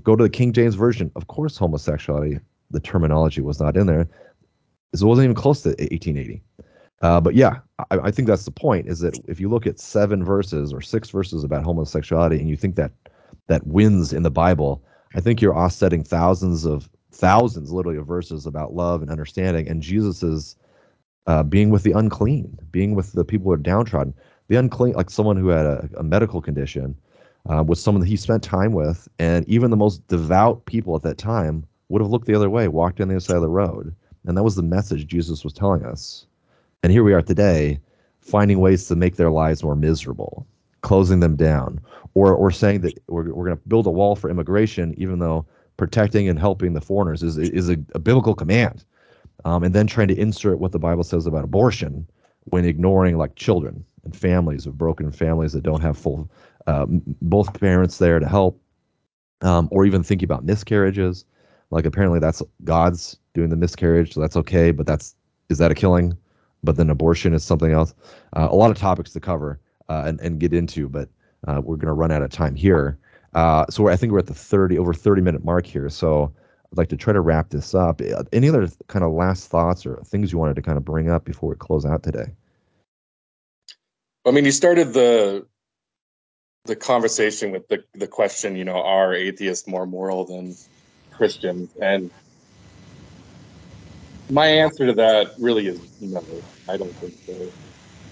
Go, 0.03 0.15
to 0.15 0.23
the 0.23 0.29
King 0.29 0.53
James 0.53 0.75
version. 0.75 1.11
Of 1.15 1.27
course, 1.27 1.57
homosexuality, 1.57 2.39
the 2.71 2.79
terminology 2.79 3.41
was 3.41 3.59
not 3.59 3.75
in 3.75 3.87
there. 3.87 4.07
It 4.93 5.01
wasn't 5.01 5.25
even 5.25 5.35
close 5.35 5.61
to 5.63 5.69
1880. 5.69 6.41
Uh, 7.01 7.19
but 7.19 7.35
yeah, 7.35 7.59
I, 7.91 7.97
I, 8.05 8.11
think 8.11 8.27
that's 8.27 8.45
the 8.45 8.51
point. 8.51 8.87
Is 8.87 8.99
that 8.99 9.19
if 9.27 9.39
you 9.39 9.49
look 9.49 9.67
at 9.67 9.79
seven 9.79 10.23
verses 10.23 10.71
or 10.71 10.81
six 10.81 11.09
verses 11.09 11.43
about 11.43 11.63
homosexuality, 11.63 12.39
and 12.39 12.49
you 12.49 12.55
think 12.55 12.75
that 12.75 12.91
that 13.47 13.67
wins 13.67 14.13
in 14.13 14.23
the 14.23 14.31
Bible, 14.31 14.81
I 15.13 15.19
think 15.19 15.41
you're 15.41 15.55
offsetting 15.55 16.03
thousands 16.03 16.65
of 16.65 16.89
thousands 17.15 17.71
literally 17.71 17.97
of 17.97 18.05
verses 18.05 18.45
about 18.45 18.73
love 18.73 19.01
and 19.01 19.09
understanding 19.09 19.67
and 19.67 19.81
jesus 19.81 20.21
is 20.21 20.55
uh, 21.27 21.41
being 21.41 21.69
with 21.69 21.83
the 21.83 21.93
unclean 21.93 22.57
being 22.71 22.93
with 22.93 23.13
the 23.13 23.23
people 23.23 23.45
who 23.45 23.51
are 23.51 23.57
downtrodden 23.57 24.13
the 24.49 24.57
unclean 24.57 24.93
like 24.93 25.09
someone 25.09 25.37
who 25.37 25.47
had 25.47 25.65
a, 25.65 25.89
a 25.97 26.03
medical 26.03 26.41
condition 26.41 26.95
uh, 27.49 27.63
was 27.63 27.81
someone 27.81 28.01
that 28.01 28.07
he 28.07 28.17
spent 28.17 28.43
time 28.43 28.73
with 28.73 29.07
and 29.17 29.47
even 29.47 29.71
the 29.71 29.77
most 29.77 30.05
devout 30.07 30.65
people 30.65 30.95
at 30.95 31.03
that 31.03 31.17
time 31.17 31.65
would 31.87 32.01
have 32.01 32.11
looked 32.11 32.27
the 32.27 32.35
other 32.35 32.49
way 32.49 32.67
walked 32.67 32.99
on 32.99 33.07
the 33.07 33.15
other 33.15 33.19
side 33.21 33.37
of 33.37 33.41
the 33.41 33.49
road 33.49 33.95
and 34.25 34.37
that 34.37 34.43
was 34.43 34.55
the 34.55 34.63
message 34.63 35.07
jesus 35.07 35.43
was 35.43 35.53
telling 35.53 35.85
us 35.85 36.27
and 36.85 36.91
here 36.91 37.03
we 37.03 37.13
are 37.13 37.21
today 37.21 37.79
finding 38.21 38.59
ways 38.59 38.87
to 38.87 38.95
make 38.95 39.15
their 39.15 39.31
lives 39.31 39.63
more 39.63 39.75
miserable 39.75 40.45
closing 40.81 41.19
them 41.19 41.35
down 41.35 41.79
or, 42.13 42.33
or 42.35 42.51
saying 42.51 42.81
that 42.81 42.93
we're, 43.07 43.33
we're 43.33 43.45
going 43.45 43.57
to 43.57 43.67
build 43.67 43.87
a 43.87 43.91
wall 43.91 44.15
for 44.15 44.29
immigration 44.29 44.93
even 44.97 45.17
though 45.17 45.45
protecting 45.77 46.29
and 46.29 46.39
helping 46.39 46.73
the 46.73 46.81
foreigners 46.81 47.23
is 47.23 47.37
is 47.37 47.69
a, 47.69 47.77
a 47.93 47.99
biblical 47.99 48.33
command, 48.33 48.85
um, 49.43 49.63
and 49.63 49.73
then 49.73 49.87
trying 49.87 50.07
to 50.07 50.19
insert 50.19 50.59
what 50.59 50.71
the 50.71 50.79
Bible 50.79 51.03
says 51.03 51.25
about 51.25 51.43
abortion 51.43 52.07
when 52.45 52.65
ignoring 52.65 53.17
like 53.17 53.35
children 53.35 53.83
and 54.03 54.15
families 54.15 54.65
of 54.65 54.77
broken 54.77 55.11
families 55.11 55.53
that 55.53 55.63
don't 55.63 55.81
have 55.81 55.97
full 55.97 56.29
uh, 56.67 56.85
both 56.87 57.59
parents 57.59 57.97
there 57.97 58.19
to 58.19 58.27
help, 58.27 58.61
um, 59.41 59.67
or 59.71 59.85
even 59.85 60.03
thinking 60.03 60.25
about 60.25 60.45
miscarriages. 60.45 61.25
Like 61.71 61.85
apparently 61.85 62.19
that's 62.19 62.41
God's 62.63 63.17
doing 63.33 63.49
the 63.49 63.55
miscarriage, 63.55 64.13
so 64.13 64.21
that's 64.21 64.37
okay, 64.37 64.71
but 64.71 64.85
that's 64.85 65.15
is 65.49 65.57
that 65.57 65.71
a 65.71 65.75
killing? 65.75 66.17
But 66.65 66.77
then 66.77 66.89
abortion 66.89 67.33
is 67.33 67.43
something 67.43 67.71
else. 67.71 67.93
Uh, 68.35 68.47
a 68.49 68.55
lot 68.55 68.71
of 68.71 68.77
topics 68.77 69.13
to 69.13 69.19
cover 69.19 69.59
uh, 69.89 70.03
and, 70.05 70.19
and 70.19 70.39
get 70.39 70.53
into, 70.53 70.89
but 70.89 71.09
uh, 71.47 71.61
we're 71.63 71.77
going 71.77 71.87
to 71.87 71.93
run 71.93 72.11
out 72.11 72.21
of 72.21 72.31
time 72.31 72.55
here. 72.55 72.97
Uh, 73.33 73.65
so 73.69 73.87
I 73.87 73.95
think 73.95 74.11
we're 74.11 74.19
at 74.19 74.27
the 74.27 74.33
30 74.33 74.77
over 74.77 74.93
30 74.93 75.21
minute 75.21 75.43
mark 75.43 75.65
here. 75.65 75.89
So 75.89 76.33
I'd 76.71 76.77
like 76.77 76.89
to 76.89 76.97
try 76.97 77.13
to 77.13 77.21
wrap 77.21 77.49
this 77.49 77.75
up. 77.75 78.01
Uh, 78.01 78.23
any 78.33 78.49
other 78.49 78.67
kind 78.87 79.03
of 79.05 79.11
last 79.11 79.49
thoughts 79.49 79.85
or 79.85 80.01
things 80.05 80.31
you 80.31 80.37
wanted 80.37 80.55
to 80.55 80.61
kind 80.61 80.77
of 80.77 80.85
bring 80.85 81.09
up 81.09 81.25
before 81.25 81.49
we 81.49 81.55
close 81.55 81.85
out 81.85 82.03
today? 82.03 82.31
I 84.25 84.31
mean, 84.31 84.45
you 84.45 84.51
started 84.51 84.93
the 84.93 85.45
the 86.65 86.75
conversation 86.75 87.51
with 87.51 87.67
the 87.67 87.83
the 87.93 88.07
question, 88.07 88.55
you 88.55 88.65
know, 88.65 88.81
are 88.81 89.13
atheists 89.13 89.67
more 89.67 89.85
moral 89.85 90.25
than 90.25 90.55
Christians? 91.11 91.69
And 91.79 92.09
my 94.29 94.47
answer 94.47 94.87
to 94.87 94.93
that 94.93 95.31
really 95.37 95.67
is 95.67 95.79
no. 95.99 96.43
I 96.67 96.77
don't 96.77 96.97
think 96.99 97.13
so. 97.25 97.53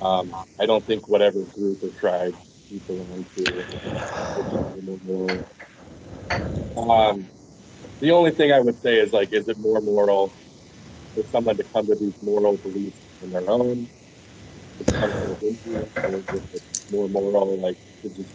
Um, 0.02 0.32
I 0.60 0.66
don't 0.66 0.86
think 0.86 1.08
whatever 1.08 1.42
group 1.44 1.82
or 1.84 1.90
tribe 1.92 2.34
you 2.70 2.80
belong 2.88 3.26
to 3.38 3.66
um, 6.76 7.30
the 8.00 8.12
only 8.12 8.32
thing 8.32 8.52
I 8.52 8.60
would 8.60 8.82
say 8.82 8.96
is 9.00 9.12
like, 9.14 9.30
is 9.32 9.48
it 9.48 9.58
more 9.58 9.82
moral 9.82 10.36
for 11.14 11.24
someone 11.32 11.58
to 11.58 11.64
come 11.64 11.88
to 11.88 11.96
these 11.96 12.14
moral 12.22 12.58
beliefs 12.58 12.98
on 13.22 13.32
their 13.32 13.50
own? 13.50 13.90
is 16.54 16.62
more 16.90 17.08
moral, 17.10 17.60
like 17.62 17.78
to 18.02 18.10
just 18.10 18.30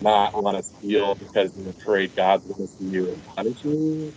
not 0.00 0.40
want 0.42 0.56
to 0.56 0.62
steal 0.62 1.14
because 1.14 1.50
you're 1.56 1.70
afraid 1.70 2.14
God's 2.16 2.46
going 2.46 2.66
to 2.66 2.72
see 2.72 2.84
you 2.84 3.12
and 3.12 3.24
punish 3.24 3.64
you? 3.64 4.14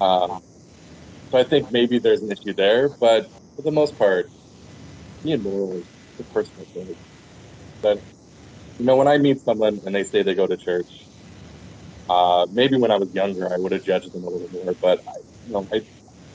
Um, 0.00 0.40
so 1.32 1.38
I 1.38 1.44
think 1.44 1.72
maybe 1.72 1.98
there's 1.98 2.20
an 2.20 2.30
issue 2.30 2.52
there, 2.54 2.90
but 3.00 3.26
for 3.56 3.62
the 3.62 3.70
most 3.72 3.96
part, 3.98 4.26
being 5.22 5.42
moral 5.42 5.82
is 6.18 6.26
thing. 6.74 6.94
But 7.80 8.04
you 8.78 8.84
know, 8.84 8.96
when 8.96 9.08
I 9.08 9.16
meet 9.16 9.40
someone 9.40 9.80
and 9.86 9.94
they 9.94 10.04
say 10.04 10.22
they 10.22 10.34
go 10.34 10.46
to 10.46 10.58
church, 10.58 10.90
uh, 12.08 12.46
maybe 12.50 12.76
when 12.76 12.90
I 12.90 12.96
was 12.98 13.08
younger, 13.14 13.50
I 13.52 13.56
would 13.56 13.72
have 13.72 13.82
judged 13.82 14.12
them 14.12 14.24
a 14.24 14.28
little 14.30 14.50
more. 14.50 14.74
But 14.82 15.00
I, 15.08 15.12
you 15.46 15.52
know, 15.52 15.68
I, 15.72 15.80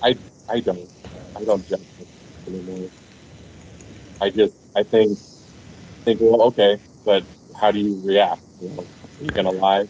I, 0.01 0.15
I 0.49 0.60
don't, 0.62 0.89
I 1.36 1.43
don't 1.43 1.67
judge 1.67 1.86
them 1.99 2.07
anymore. 2.47 2.89
I 4.19 4.31
just, 4.31 4.55
I 4.75 4.83
think, 4.83 5.19
think, 6.05 6.19
well, 6.21 6.41
okay, 6.49 6.79
but 7.05 7.23
how 7.60 7.71
do 7.71 7.79
you 7.79 8.01
react? 8.03 8.41
You 8.60 8.69
know, 8.69 8.88
are 9.19 9.23
you 9.23 9.29
gonna 9.31 9.51
lie? 9.51 9.86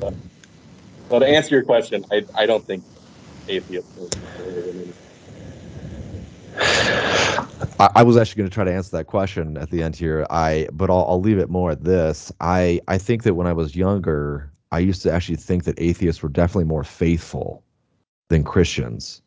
But, 0.00 0.14
so 1.10 1.20
to 1.20 1.26
answer 1.26 1.54
your 1.54 1.64
question, 1.64 2.04
I, 2.12 2.24
I 2.34 2.46
don't 2.46 2.66
think 2.66 2.84
I, 7.94 8.02
was 8.02 8.16
actually 8.16 8.40
going 8.40 8.50
to 8.50 8.54
try 8.54 8.64
to 8.64 8.72
answer 8.72 8.96
that 8.96 9.06
question 9.06 9.56
at 9.56 9.70
the 9.70 9.82
end 9.82 9.94
here. 9.96 10.26
I, 10.30 10.68
but 10.72 10.90
I'll, 10.90 11.04
I'll 11.08 11.20
leave 11.20 11.38
it 11.38 11.50
more 11.50 11.70
at 11.70 11.84
this. 11.84 12.32
I, 12.40 12.80
I 12.88 12.98
think 12.98 13.22
that 13.24 13.34
when 13.34 13.46
I 13.46 13.52
was 13.52 13.76
younger, 13.76 14.50
I 14.72 14.78
used 14.78 15.02
to 15.02 15.12
actually 15.12 15.36
think 15.36 15.64
that 15.64 15.78
atheists 15.78 16.22
were 16.22 16.28
definitely 16.28 16.64
more 16.64 16.84
faithful 16.84 17.62
than 18.28 18.42
Christians, 18.42 19.22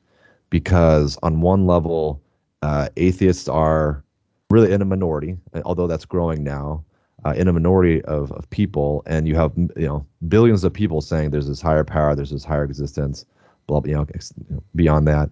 because 0.50 1.18
on 1.24 1.42
one 1.42 1.66
level, 1.68 2.22
uh, 2.62 2.90
atheists 2.98 3.48
are 3.48 4.04
really 4.50 4.72
in 4.72 4.82
a 4.82 4.86
minority, 4.86 5.38
although 5.64 5.88
that's 5.88 6.06
growing 6.06 6.44
now. 6.44 6.84
Uh, 7.26 7.34
in 7.36 7.50
a 7.50 7.54
minority 7.54 8.02
of, 8.06 8.32
of 8.32 8.50
people, 8.50 9.04
and 9.06 9.28
you 9.28 9.36
have 9.36 9.52
you 9.58 9.86
know 9.86 10.06
billions 10.30 10.64
of 10.64 10.72
people 10.72 11.02
saying 11.02 11.32
there's 11.32 11.50
this 11.50 11.62
higher 11.62 11.84
power, 11.84 12.16
there's 12.16 12.32
this 12.32 12.46
higher 12.46 12.64
existence, 12.64 13.26
blah, 13.70 14.06
ex- 14.16 14.34
you 14.50 14.56
know, 14.56 14.64
beyond 14.76 15.08
that, 15.08 15.30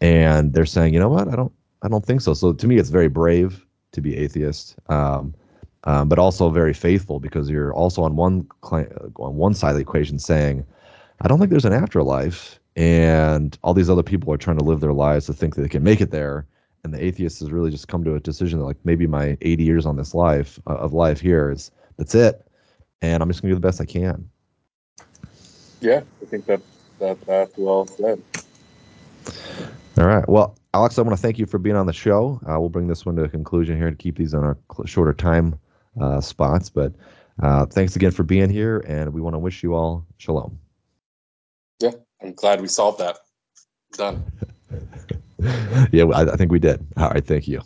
and 0.00 0.52
they're 0.52 0.66
saying, 0.66 0.94
you 0.94 1.00
know 1.00 1.08
what, 1.08 1.28
I 1.28 1.36
don't 1.36 1.52
I 1.82 1.88
don't 1.88 2.04
think 2.04 2.20
so. 2.20 2.34
So 2.34 2.52
to 2.52 2.66
me, 2.66 2.78
it's 2.78 2.90
very 2.90 3.08
brave 3.08 3.66
to 3.92 4.00
be 4.00 4.16
atheist, 4.16 4.76
um, 4.88 5.34
um, 5.84 6.08
but 6.08 6.18
also 6.18 6.50
very 6.50 6.74
faithful 6.74 7.18
because 7.20 7.50
you're 7.50 7.74
also 7.74 8.02
on 8.02 8.16
one 8.16 8.46
on 8.62 9.36
one 9.36 9.54
side 9.54 9.70
of 9.70 9.76
the 9.76 9.82
equation 9.82 10.18
saying, 10.18 10.64
I 11.20 11.28
don't 11.28 11.38
think 11.38 11.50
there's 11.50 11.64
an 11.64 11.72
afterlife, 11.72 12.60
and 12.76 13.58
all 13.62 13.74
these 13.74 13.90
other 13.90 14.02
people 14.02 14.32
are 14.32 14.38
trying 14.38 14.58
to 14.58 14.64
live 14.64 14.80
their 14.80 14.92
lives 14.92 15.26
to 15.26 15.32
think 15.32 15.54
that 15.54 15.62
they 15.62 15.68
can 15.68 15.82
make 15.82 16.00
it 16.00 16.10
there, 16.10 16.46
and 16.84 16.94
the 16.94 17.04
atheist 17.04 17.40
has 17.40 17.50
really 17.50 17.70
just 17.70 17.88
come 17.88 18.04
to 18.04 18.14
a 18.14 18.20
decision 18.20 18.58
that 18.58 18.64
like 18.64 18.78
maybe 18.84 19.06
my 19.06 19.36
80 19.40 19.64
years 19.64 19.86
on 19.86 19.96
this 19.96 20.14
life 20.14 20.60
uh, 20.66 20.76
of 20.76 20.92
life 20.92 21.20
here 21.20 21.50
is 21.50 21.70
that's 21.96 22.14
it, 22.14 22.46
and 23.02 23.22
I'm 23.22 23.28
just 23.28 23.42
gonna 23.42 23.52
do 23.52 23.56
the 23.56 23.60
best 23.60 23.80
I 23.80 23.86
can. 23.86 24.28
Yeah, 25.80 26.02
I 26.22 26.26
think 26.26 26.44
that 26.46 26.60
that 27.00 27.20
that's 27.26 27.56
well 27.58 27.86
said. 27.86 28.22
All 29.98 30.06
right. 30.06 30.26
Well, 30.28 30.56
Alex, 30.72 30.98
I 30.98 31.02
want 31.02 31.16
to 31.16 31.20
thank 31.20 31.38
you 31.38 31.46
for 31.46 31.58
being 31.58 31.76
on 31.76 31.86
the 31.86 31.92
show. 31.92 32.40
Uh, 32.48 32.58
we'll 32.60 32.68
bring 32.68 32.86
this 32.86 33.04
one 33.04 33.16
to 33.16 33.24
a 33.24 33.28
conclusion 33.28 33.76
here 33.76 33.90
to 33.90 33.96
keep 33.96 34.16
these 34.16 34.34
on 34.34 34.44
our 34.44 34.56
shorter 34.86 35.12
time 35.12 35.58
uh, 36.00 36.20
spots. 36.20 36.70
But 36.70 36.92
uh, 37.42 37.66
thanks 37.66 37.96
again 37.96 38.12
for 38.12 38.22
being 38.22 38.50
here, 38.50 38.78
and 38.86 39.12
we 39.12 39.20
want 39.20 39.34
to 39.34 39.38
wish 39.38 39.62
you 39.62 39.74
all 39.74 40.06
shalom. 40.18 40.58
Yeah, 41.80 41.92
I'm 42.22 42.34
glad 42.34 42.60
we 42.60 42.68
solved 42.68 43.00
that. 43.00 43.18
Done. 43.94 44.24
yeah, 45.92 46.04
I, 46.04 46.32
I 46.32 46.36
think 46.36 46.52
we 46.52 46.58
did. 46.58 46.86
All 46.96 47.10
right. 47.10 47.26
Thank 47.26 47.48
you. 47.48 47.62